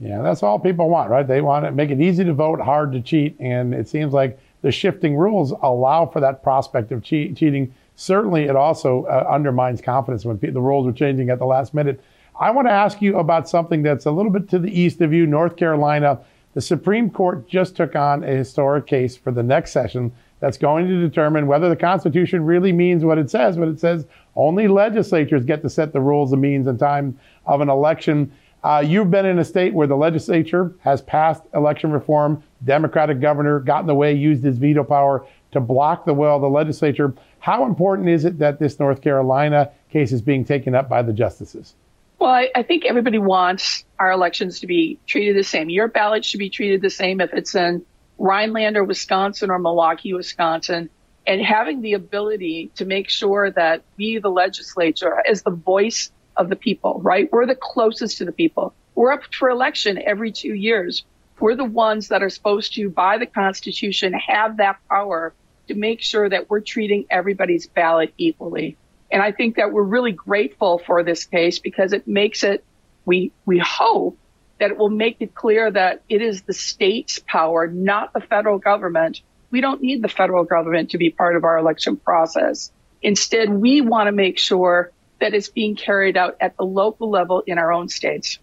Yeah, 0.00 0.20
that's 0.22 0.42
all 0.42 0.58
people 0.58 0.88
want, 0.88 1.10
right? 1.10 1.26
They 1.26 1.40
want 1.40 1.64
to 1.64 1.70
make 1.70 1.90
it 1.90 2.00
easy 2.00 2.24
to 2.24 2.32
vote, 2.32 2.60
hard 2.60 2.92
to 2.92 3.00
cheat, 3.00 3.36
and 3.38 3.72
it 3.72 3.88
seems 3.88 4.12
like 4.12 4.38
the 4.62 4.72
shifting 4.72 5.16
rules 5.16 5.52
allow 5.62 6.06
for 6.06 6.20
that 6.20 6.42
prospect 6.42 6.90
of 6.90 7.04
che- 7.04 7.32
cheating. 7.34 7.72
Certainly, 7.94 8.44
it 8.44 8.56
also 8.56 9.04
uh, 9.04 9.26
undermines 9.30 9.80
confidence 9.80 10.24
when 10.24 10.38
pe- 10.38 10.50
the 10.50 10.60
rules 10.60 10.88
are 10.88 10.92
changing 10.92 11.30
at 11.30 11.38
the 11.38 11.44
last 11.44 11.72
minute. 11.72 12.02
I 12.38 12.50
want 12.50 12.66
to 12.66 12.72
ask 12.72 13.00
you 13.00 13.18
about 13.18 13.48
something 13.48 13.82
that's 13.82 14.06
a 14.06 14.10
little 14.10 14.32
bit 14.32 14.48
to 14.50 14.58
the 14.58 14.76
east 14.76 15.00
of 15.02 15.12
you, 15.12 15.26
North 15.26 15.56
Carolina. 15.56 16.20
The 16.54 16.60
Supreme 16.60 17.08
Court 17.10 17.48
just 17.48 17.76
took 17.76 17.96
on 17.96 18.24
a 18.24 18.28
historic 18.28 18.86
case 18.86 19.16
for 19.16 19.32
the 19.32 19.42
next 19.42 19.72
session 19.72 20.12
that's 20.40 20.58
going 20.58 20.86
to 20.86 21.00
determine 21.00 21.46
whether 21.46 21.68
the 21.68 21.76
Constitution 21.76 22.44
really 22.44 22.72
means 22.72 23.04
what 23.04 23.16
it 23.16 23.30
says, 23.30 23.56
What 23.56 23.68
it 23.68 23.80
says 23.80 24.06
only 24.34 24.68
legislatures 24.68 25.44
get 25.44 25.62
to 25.62 25.70
set 25.70 25.92
the 25.92 26.00
rules, 26.00 26.30
the 26.30 26.36
means, 26.36 26.66
and 26.66 26.78
time 26.78 27.18
of 27.46 27.60
an 27.60 27.68
election. 27.68 28.32
Uh, 28.64 28.82
you've 28.86 29.10
been 29.10 29.26
in 29.26 29.38
a 29.38 29.44
state 29.44 29.74
where 29.74 29.86
the 29.86 29.96
legislature 29.96 30.72
has 30.80 31.02
passed 31.02 31.42
election 31.54 31.90
reform. 31.90 32.42
Democratic 32.64 33.20
governor 33.20 33.60
got 33.60 33.80
in 33.80 33.86
the 33.86 33.94
way, 33.94 34.12
used 34.12 34.44
his 34.44 34.58
veto 34.58 34.84
power 34.84 35.26
to 35.52 35.60
block 35.60 36.04
the 36.04 36.14
will 36.14 36.36
of 36.36 36.42
the 36.42 36.48
legislature. 36.48 37.14
How 37.40 37.66
important 37.66 38.08
is 38.08 38.24
it 38.24 38.38
that 38.38 38.58
this 38.58 38.78
North 38.78 39.00
Carolina 39.00 39.70
case 39.90 40.12
is 40.12 40.22
being 40.22 40.44
taken 40.44 40.74
up 40.74 40.88
by 40.88 41.02
the 41.02 41.12
justices? 41.12 41.74
Well, 42.22 42.30
I, 42.30 42.50
I 42.54 42.62
think 42.62 42.84
everybody 42.84 43.18
wants 43.18 43.84
our 43.98 44.12
elections 44.12 44.60
to 44.60 44.68
be 44.68 45.00
treated 45.08 45.34
the 45.34 45.42
same. 45.42 45.68
Your 45.68 45.88
ballot 45.88 46.24
should 46.24 46.38
be 46.38 46.50
treated 46.50 46.80
the 46.80 46.88
same 46.88 47.20
if 47.20 47.34
it's 47.34 47.56
in 47.56 47.84
Rhinelander, 48.16 48.84
Wisconsin, 48.84 49.50
or 49.50 49.58
Milwaukee, 49.58 50.14
Wisconsin. 50.14 50.88
And 51.26 51.42
having 51.42 51.82
the 51.82 51.94
ability 51.94 52.70
to 52.76 52.84
make 52.84 53.08
sure 53.08 53.50
that 53.50 53.82
we, 53.96 54.18
the 54.18 54.30
legislature, 54.30 55.20
is 55.28 55.42
the 55.42 55.50
voice 55.50 56.12
of 56.36 56.48
the 56.48 56.54
people, 56.54 57.00
right? 57.02 57.28
We're 57.32 57.44
the 57.44 57.56
closest 57.56 58.18
to 58.18 58.24
the 58.24 58.30
people. 58.30 58.72
We're 58.94 59.10
up 59.10 59.22
for 59.34 59.50
election 59.50 60.00
every 60.00 60.30
two 60.30 60.54
years. 60.54 61.04
We're 61.40 61.56
the 61.56 61.64
ones 61.64 62.06
that 62.06 62.22
are 62.22 62.30
supposed 62.30 62.74
to, 62.74 62.88
by 62.88 63.18
the 63.18 63.26
Constitution, 63.26 64.12
have 64.12 64.58
that 64.58 64.76
power 64.88 65.34
to 65.66 65.74
make 65.74 66.00
sure 66.00 66.28
that 66.28 66.48
we're 66.48 66.60
treating 66.60 67.04
everybody's 67.10 67.66
ballot 67.66 68.14
equally. 68.16 68.76
And 69.12 69.22
I 69.22 69.30
think 69.30 69.56
that 69.56 69.72
we're 69.72 69.82
really 69.82 70.12
grateful 70.12 70.78
for 70.78 71.04
this 71.04 71.26
case 71.26 71.58
because 71.58 71.92
it 71.92 72.08
makes 72.08 72.42
it, 72.42 72.64
we, 73.04 73.30
we 73.44 73.58
hope 73.58 74.18
that 74.58 74.70
it 74.70 74.78
will 74.78 74.88
make 74.88 75.18
it 75.20 75.34
clear 75.34 75.70
that 75.70 76.02
it 76.08 76.22
is 76.22 76.42
the 76.42 76.54
state's 76.54 77.18
power, 77.18 77.66
not 77.66 78.14
the 78.14 78.20
federal 78.20 78.58
government. 78.58 79.20
We 79.50 79.60
don't 79.60 79.82
need 79.82 80.02
the 80.02 80.08
federal 80.08 80.44
government 80.44 80.90
to 80.90 80.98
be 80.98 81.10
part 81.10 81.36
of 81.36 81.44
our 81.44 81.58
election 81.58 81.98
process. 81.98 82.72
Instead, 83.02 83.50
we 83.50 83.82
want 83.82 84.06
to 84.06 84.12
make 84.12 84.38
sure 84.38 84.90
that 85.20 85.34
is 85.34 85.50
being 85.50 85.76
carried 85.76 86.16
out 86.16 86.36
at 86.40 86.56
the 86.56 86.64
local 86.64 87.10
level 87.10 87.42
in 87.46 87.58
our 87.58 87.70
own 87.70 87.88
states. 87.88 88.38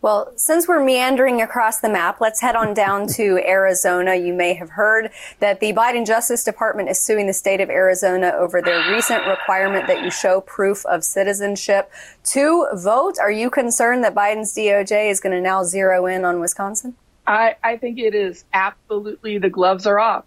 Well, 0.00 0.32
since 0.36 0.68
we're 0.68 0.84
meandering 0.84 1.42
across 1.42 1.80
the 1.80 1.88
map, 1.88 2.20
let's 2.20 2.40
head 2.40 2.54
on 2.54 2.72
down 2.72 3.08
to 3.14 3.38
Arizona. 3.44 4.14
You 4.14 4.32
may 4.32 4.54
have 4.54 4.70
heard 4.70 5.10
that 5.40 5.58
the 5.58 5.72
Biden 5.72 6.06
Justice 6.06 6.44
Department 6.44 6.88
is 6.88 7.00
suing 7.00 7.26
the 7.26 7.32
state 7.32 7.60
of 7.60 7.68
Arizona 7.68 8.32
over 8.38 8.62
their 8.62 8.92
recent 8.92 9.26
requirement 9.26 9.88
that 9.88 10.04
you 10.04 10.10
show 10.12 10.40
proof 10.42 10.86
of 10.86 11.02
citizenship 11.02 11.90
to 12.24 12.68
vote. 12.74 13.18
Are 13.20 13.30
you 13.32 13.50
concerned 13.50 14.04
that 14.04 14.14
Biden's 14.14 14.54
DOJ 14.54 15.10
is 15.10 15.18
going 15.18 15.34
to 15.34 15.40
now 15.40 15.64
zero 15.64 16.06
in 16.06 16.24
on 16.24 16.38
Wisconsin? 16.38 16.94
I, 17.26 17.56
I 17.64 17.76
think 17.76 17.98
it 17.98 18.14
is 18.14 18.44
absolutely 18.52 19.38
the 19.38 19.50
gloves 19.50 19.84
are 19.84 19.98
off. 19.98 20.24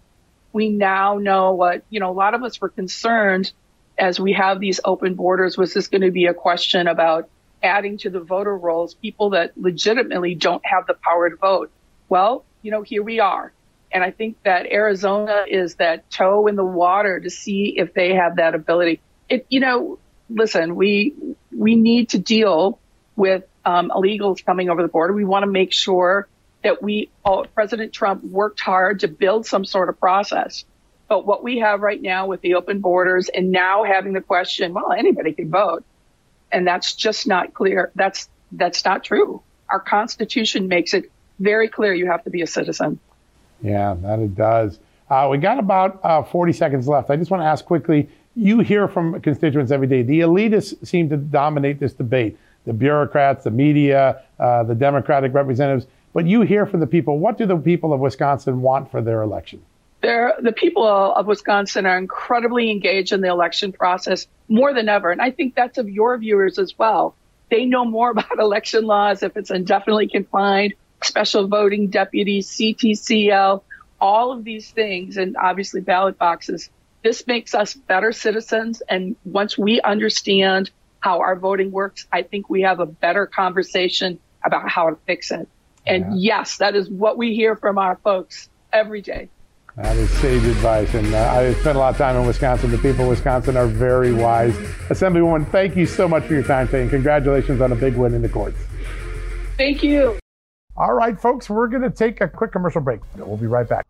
We 0.52 0.68
now 0.68 1.16
know 1.16 1.54
what, 1.54 1.82
you 1.88 1.98
know, 1.98 2.10
a 2.10 2.12
lot 2.12 2.34
of 2.34 2.42
us 2.42 2.60
were 2.60 2.68
concerned 2.68 3.52
as 3.98 4.20
we 4.20 4.34
have 4.34 4.60
these 4.60 4.80
open 4.84 5.14
borders, 5.14 5.56
was 5.56 5.72
this 5.72 5.88
going 5.88 6.02
to 6.02 6.10
be 6.10 6.26
a 6.26 6.34
question 6.34 6.88
about 6.88 7.28
adding 7.62 7.98
to 7.98 8.10
the 8.10 8.20
voter 8.20 8.56
rolls 8.56 8.94
people 8.94 9.30
that 9.30 9.52
legitimately 9.56 10.34
don't 10.34 10.64
have 10.64 10.86
the 10.86 10.94
power 10.94 11.30
to 11.30 11.36
vote? 11.36 11.70
Well, 12.08 12.44
you 12.62 12.70
know, 12.70 12.82
here 12.82 13.02
we 13.02 13.20
are. 13.20 13.52
And 13.92 14.02
I 14.02 14.10
think 14.10 14.42
that 14.44 14.66
Arizona 14.66 15.44
is 15.48 15.74
that 15.76 16.10
toe 16.10 16.46
in 16.46 16.56
the 16.56 16.64
water 16.64 17.20
to 17.20 17.30
see 17.30 17.74
if 17.76 17.92
they 17.92 18.14
have 18.14 18.36
that 18.36 18.54
ability. 18.54 19.00
It, 19.28 19.46
you 19.48 19.60
know, 19.60 19.98
listen, 20.30 20.76
we, 20.76 21.14
we 21.54 21.76
need 21.76 22.10
to 22.10 22.18
deal 22.18 22.78
with 23.16 23.44
um, 23.64 23.90
illegals 23.94 24.44
coming 24.44 24.70
over 24.70 24.82
the 24.82 24.88
border. 24.88 25.12
We 25.12 25.24
want 25.24 25.42
to 25.42 25.50
make 25.50 25.72
sure 25.72 26.28
that 26.64 26.82
we, 26.82 27.10
oh, 27.24 27.44
President 27.54 27.92
Trump 27.92 28.24
worked 28.24 28.60
hard 28.60 29.00
to 29.00 29.08
build 29.08 29.46
some 29.46 29.64
sort 29.64 29.88
of 29.88 29.98
process. 30.00 30.64
But 31.08 31.26
what 31.26 31.42
we 31.42 31.58
have 31.58 31.80
right 31.80 32.00
now 32.00 32.26
with 32.26 32.40
the 32.40 32.54
open 32.54 32.80
borders 32.80 33.28
and 33.28 33.50
now 33.50 33.84
having 33.84 34.14
the 34.14 34.22
question, 34.22 34.72
well, 34.72 34.92
anybody 34.92 35.32
can 35.32 35.50
vote. 35.50 35.84
And 36.52 36.66
that's 36.66 36.94
just 36.94 37.26
not 37.26 37.54
clear. 37.54 37.90
That's, 37.94 38.28
that's 38.52 38.84
not 38.84 39.04
true. 39.04 39.42
Our 39.70 39.80
constitution 39.80 40.68
makes 40.68 40.92
it 40.94 41.10
very 41.40 41.68
clear 41.68 41.94
you 41.94 42.06
have 42.06 42.22
to 42.24 42.30
be 42.30 42.42
a 42.42 42.46
citizen. 42.46 42.98
Yeah, 43.62 43.96
that 44.02 44.18
it 44.18 44.34
does. 44.34 44.78
Uh, 45.08 45.28
we 45.30 45.38
got 45.38 45.58
about 45.58 46.00
uh, 46.04 46.22
40 46.22 46.52
seconds 46.52 46.88
left. 46.88 47.10
I 47.10 47.16
just 47.16 47.30
want 47.30 47.42
to 47.42 47.46
ask 47.46 47.64
quickly 47.64 48.08
you 48.34 48.60
hear 48.60 48.88
from 48.88 49.20
constituents 49.20 49.70
every 49.70 49.86
day. 49.86 50.02
The 50.02 50.20
elitists 50.20 50.86
seem 50.86 51.08
to 51.10 51.16
dominate 51.16 51.80
this 51.80 51.92
debate 51.92 52.38
the 52.64 52.72
bureaucrats, 52.72 53.42
the 53.42 53.50
media, 53.50 54.22
uh, 54.38 54.62
the 54.62 54.74
Democratic 54.74 55.34
representatives. 55.34 55.86
But 56.12 56.26
you 56.26 56.42
hear 56.42 56.64
from 56.64 56.78
the 56.78 56.86
people. 56.86 57.18
What 57.18 57.36
do 57.36 57.44
the 57.44 57.56
people 57.56 57.92
of 57.92 57.98
Wisconsin 57.98 58.62
want 58.62 58.90
for 58.90 59.02
their 59.02 59.22
election? 59.22 59.60
They're, 60.02 60.34
the 60.40 60.52
people 60.52 60.84
of 60.84 61.26
Wisconsin 61.26 61.86
are 61.86 61.96
incredibly 61.96 62.70
engaged 62.70 63.12
in 63.12 63.20
the 63.20 63.28
election 63.28 63.72
process 63.72 64.26
more 64.48 64.74
than 64.74 64.88
ever. 64.88 65.12
And 65.12 65.22
I 65.22 65.30
think 65.30 65.54
that's 65.54 65.78
of 65.78 65.88
your 65.88 66.18
viewers 66.18 66.58
as 66.58 66.76
well. 66.76 67.14
They 67.50 67.64
know 67.66 67.84
more 67.84 68.10
about 68.16 68.38
election 68.38 68.84
laws, 68.84 69.22
if 69.22 69.36
it's 69.36 69.50
indefinitely 69.50 70.08
confined, 70.08 70.74
special 71.04 71.46
voting 71.46 71.88
deputies, 71.88 72.48
CTCL, 72.48 73.62
all 74.00 74.32
of 74.32 74.42
these 74.42 74.70
things, 74.70 75.16
and 75.16 75.36
obviously 75.36 75.80
ballot 75.80 76.18
boxes. 76.18 76.68
This 77.04 77.24
makes 77.26 77.54
us 77.54 77.74
better 77.74 78.12
citizens. 78.12 78.82
And 78.88 79.14
once 79.24 79.56
we 79.56 79.80
understand 79.80 80.70
how 80.98 81.20
our 81.20 81.36
voting 81.36 81.70
works, 81.70 82.06
I 82.12 82.22
think 82.22 82.50
we 82.50 82.62
have 82.62 82.80
a 82.80 82.86
better 82.86 83.26
conversation 83.26 84.18
about 84.44 84.68
how 84.68 84.90
to 84.90 84.96
fix 85.06 85.30
it. 85.30 85.48
And 85.86 86.20
yeah. 86.20 86.38
yes, 86.38 86.58
that 86.58 86.74
is 86.74 86.88
what 86.88 87.16
we 87.16 87.34
hear 87.34 87.54
from 87.54 87.78
our 87.78 87.96
folks 88.02 88.48
every 88.72 89.00
day. 89.00 89.28
That 89.76 89.96
is 89.96 90.10
sage 90.10 90.44
advice. 90.44 90.92
And 90.92 91.14
uh, 91.14 91.32
I 91.32 91.54
spent 91.54 91.76
a 91.76 91.78
lot 91.78 91.94
of 91.94 91.96
time 91.96 92.16
in 92.16 92.26
Wisconsin. 92.26 92.70
The 92.70 92.76
people 92.76 93.04
of 93.04 93.10
Wisconsin 93.10 93.56
are 93.56 93.66
very 93.66 94.12
wise. 94.12 94.54
Assemblywoman, 94.90 95.50
thank 95.50 95.76
you 95.76 95.86
so 95.86 96.06
much 96.06 96.24
for 96.24 96.34
your 96.34 96.42
time 96.42 96.66
today 96.66 96.82
and 96.82 96.90
congratulations 96.90 97.62
on 97.62 97.72
a 97.72 97.74
big 97.74 97.96
win 97.96 98.12
in 98.12 98.20
the 98.20 98.28
courts. 98.28 98.58
Thank 99.56 99.82
you. 99.82 100.18
All 100.76 100.92
right, 100.92 101.18
folks, 101.18 101.48
we're 101.48 101.68
going 101.68 101.82
to 101.82 101.90
take 101.90 102.20
a 102.20 102.28
quick 102.28 102.52
commercial 102.52 102.82
break. 102.82 103.00
We'll 103.16 103.36
be 103.38 103.46
right 103.46 103.68
back. 103.68 103.86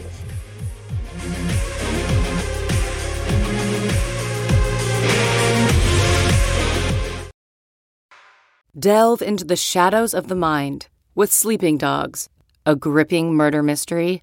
Delve 8.78 9.20
into 9.20 9.44
the 9.44 9.56
shadows 9.56 10.14
of 10.14 10.28
the 10.28 10.34
mind 10.34 10.88
with 11.14 11.32
Sleeping 11.32 11.76
Dogs, 11.76 12.28
a 12.64 12.74
gripping 12.76 13.34
murder 13.34 13.62
mystery 13.62 14.22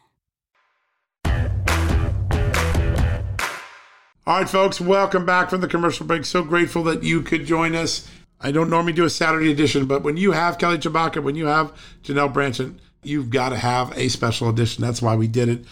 All 4.27 4.37
right, 4.37 4.47
folks, 4.47 4.79
welcome 4.79 5.25
back 5.25 5.49
from 5.49 5.61
the 5.61 5.67
commercial 5.67 6.05
break. 6.05 6.25
So 6.25 6.43
grateful 6.43 6.83
that 6.83 7.01
you 7.01 7.23
could 7.23 7.43
join 7.43 7.73
us. 7.73 8.07
I 8.39 8.51
don't 8.51 8.69
normally 8.69 8.93
do 8.93 9.03
a 9.03 9.09
Saturday 9.09 9.51
edition, 9.51 9.87
but 9.87 10.03
when 10.03 10.15
you 10.15 10.31
have 10.33 10.59
Kelly 10.59 10.77
Tshibaka, 10.77 11.23
when 11.23 11.33
you 11.33 11.47
have 11.47 11.73
Janelle 12.03 12.31
Brandtjen, 12.31 12.77
you've 13.01 13.31
got 13.31 13.49
to 13.49 13.57
have 13.57 13.97
a 13.97 14.09
special 14.09 14.47
edition. 14.47 14.83
That's 14.83 15.01
why 15.01 15.15
we 15.15 15.27
did 15.27 15.49
it. 15.49 15.65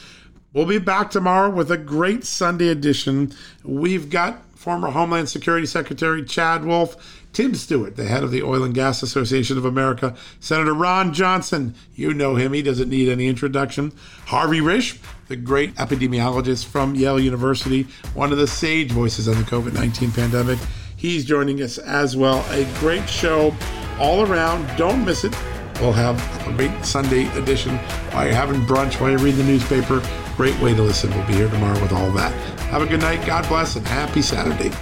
We'll 0.52 0.66
be 0.66 0.80
back 0.80 1.12
tomorrow 1.12 1.52
with 1.52 1.70
a 1.70 1.78
great 1.78 2.24
Sunday 2.24 2.70
edition. 2.70 3.36
We've 3.64 4.10
got 4.10 4.44
former 4.56 4.90
Homeland 4.90 5.30
Security 5.30 5.68
Secretary 5.68 6.26
Chad 6.26 6.66
Wolf, 6.66 7.24
Tim 7.34 7.54
Stewart, 7.54 7.98
the 7.98 8.06
head 8.06 8.24
of 8.24 8.32
the 8.32 8.42
Oil 8.42 8.64
and 8.64 8.74
Gas 8.74 9.04
Association 9.04 9.60
of 9.60 9.66
America, 9.66 10.16
Senator 10.40 10.74
Ron 10.74 11.14
Johnson, 11.14 11.76
you 11.94 12.16
know 12.16 12.34
him, 12.36 12.54
he 12.54 12.64
doesn't 12.64 12.90
need 12.90 13.10
any 13.10 13.28
introduction, 13.28 13.94
Harvey 14.26 14.60
Risch, 14.60 14.98
the 15.30 15.36
great 15.36 15.74
epidemiologist 15.76 16.66
from 16.66 16.96
Yale 16.96 17.20
University, 17.20 17.84
one 18.16 18.32
of 18.32 18.40
the 18.40 18.48
sage 18.48 18.92
voices 18.92 19.30
on 19.30 19.36
the 19.36 19.44
COVID 19.44 19.74
19 19.74 20.12
pandemic. 20.12 20.60
He's 20.98 21.24
joining 21.24 21.62
us 21.62 21.78
as 21.78 22.18
well. 22.18 22.44
A 22.50 22.66
great 22.80 23.08
show 23.08 23.56
all 24.00 24.24
around. 24.24 24.76
Don't 24.76 25.06
miss 25.06 25.24
it. 25.24 25.34
We'll 25.80 25.94
have 25.94 26.20
a 26.48 26.52
great 26.54 26.84
Sunday 26.84 27.28
edition 27.38 27.78
while 28.12 28.26
you're 28.26 28.36
having 28.36 28.62
brunch, 28.62 29.00
while 29.00 29.12
you 29.12 29.18
read 29.18 29.36
the 29.36 29.44
newspaper. 29.44 30.02
Great 30.36 30.60
way 30.60 30.74
to 30.74 30.82
listen. 30.82 31.12
We'll 31.12 31.28
be 31.28 31.36
here 31.36 31.48
tomorrow 31.48 31.80
with 31.80 31.94
all 31.94 32.12
that. 32.12 32.34
Have 32.72 32.82
a 32.82 32.88
good 32.88 33.00
night. 33.00 33.26
God 33.26 33.48
bless 33.48 33.76
and 33.76 33.88
happy 33.88 34.22
Saturday. 34.22 34.76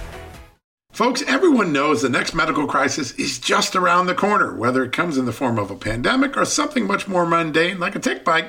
Folks, 0.90 1.22
everyone 1.28 1.72
knows 1.72 2.02
the 2.02 2.08
next 2.08 2.34
medical 2.34 2.66
crisis 2.66 3.12
is 3.12 3.38
just 3.38 3.76
around 3.76 4.06
the 4.06 4.14
corner, 4.14 4.56
whether 4.56 4.82
it 4.82 4.90
comes 4.90 5.16
in 5.16 5.26
the 5.26 5.32
form 5.32 5.58
of 5.58 5.70
a 5.70 5.76
pandemic 5.76 6.36
or 6.36 6.44
something 6.44 6.86
much 6.86 7.06
more 7.06 7.26
mundane 7.26 7.78
like 7.78 7.94
a 7.94 8.00
tick 8.00 8.24
bite 8.24 8.48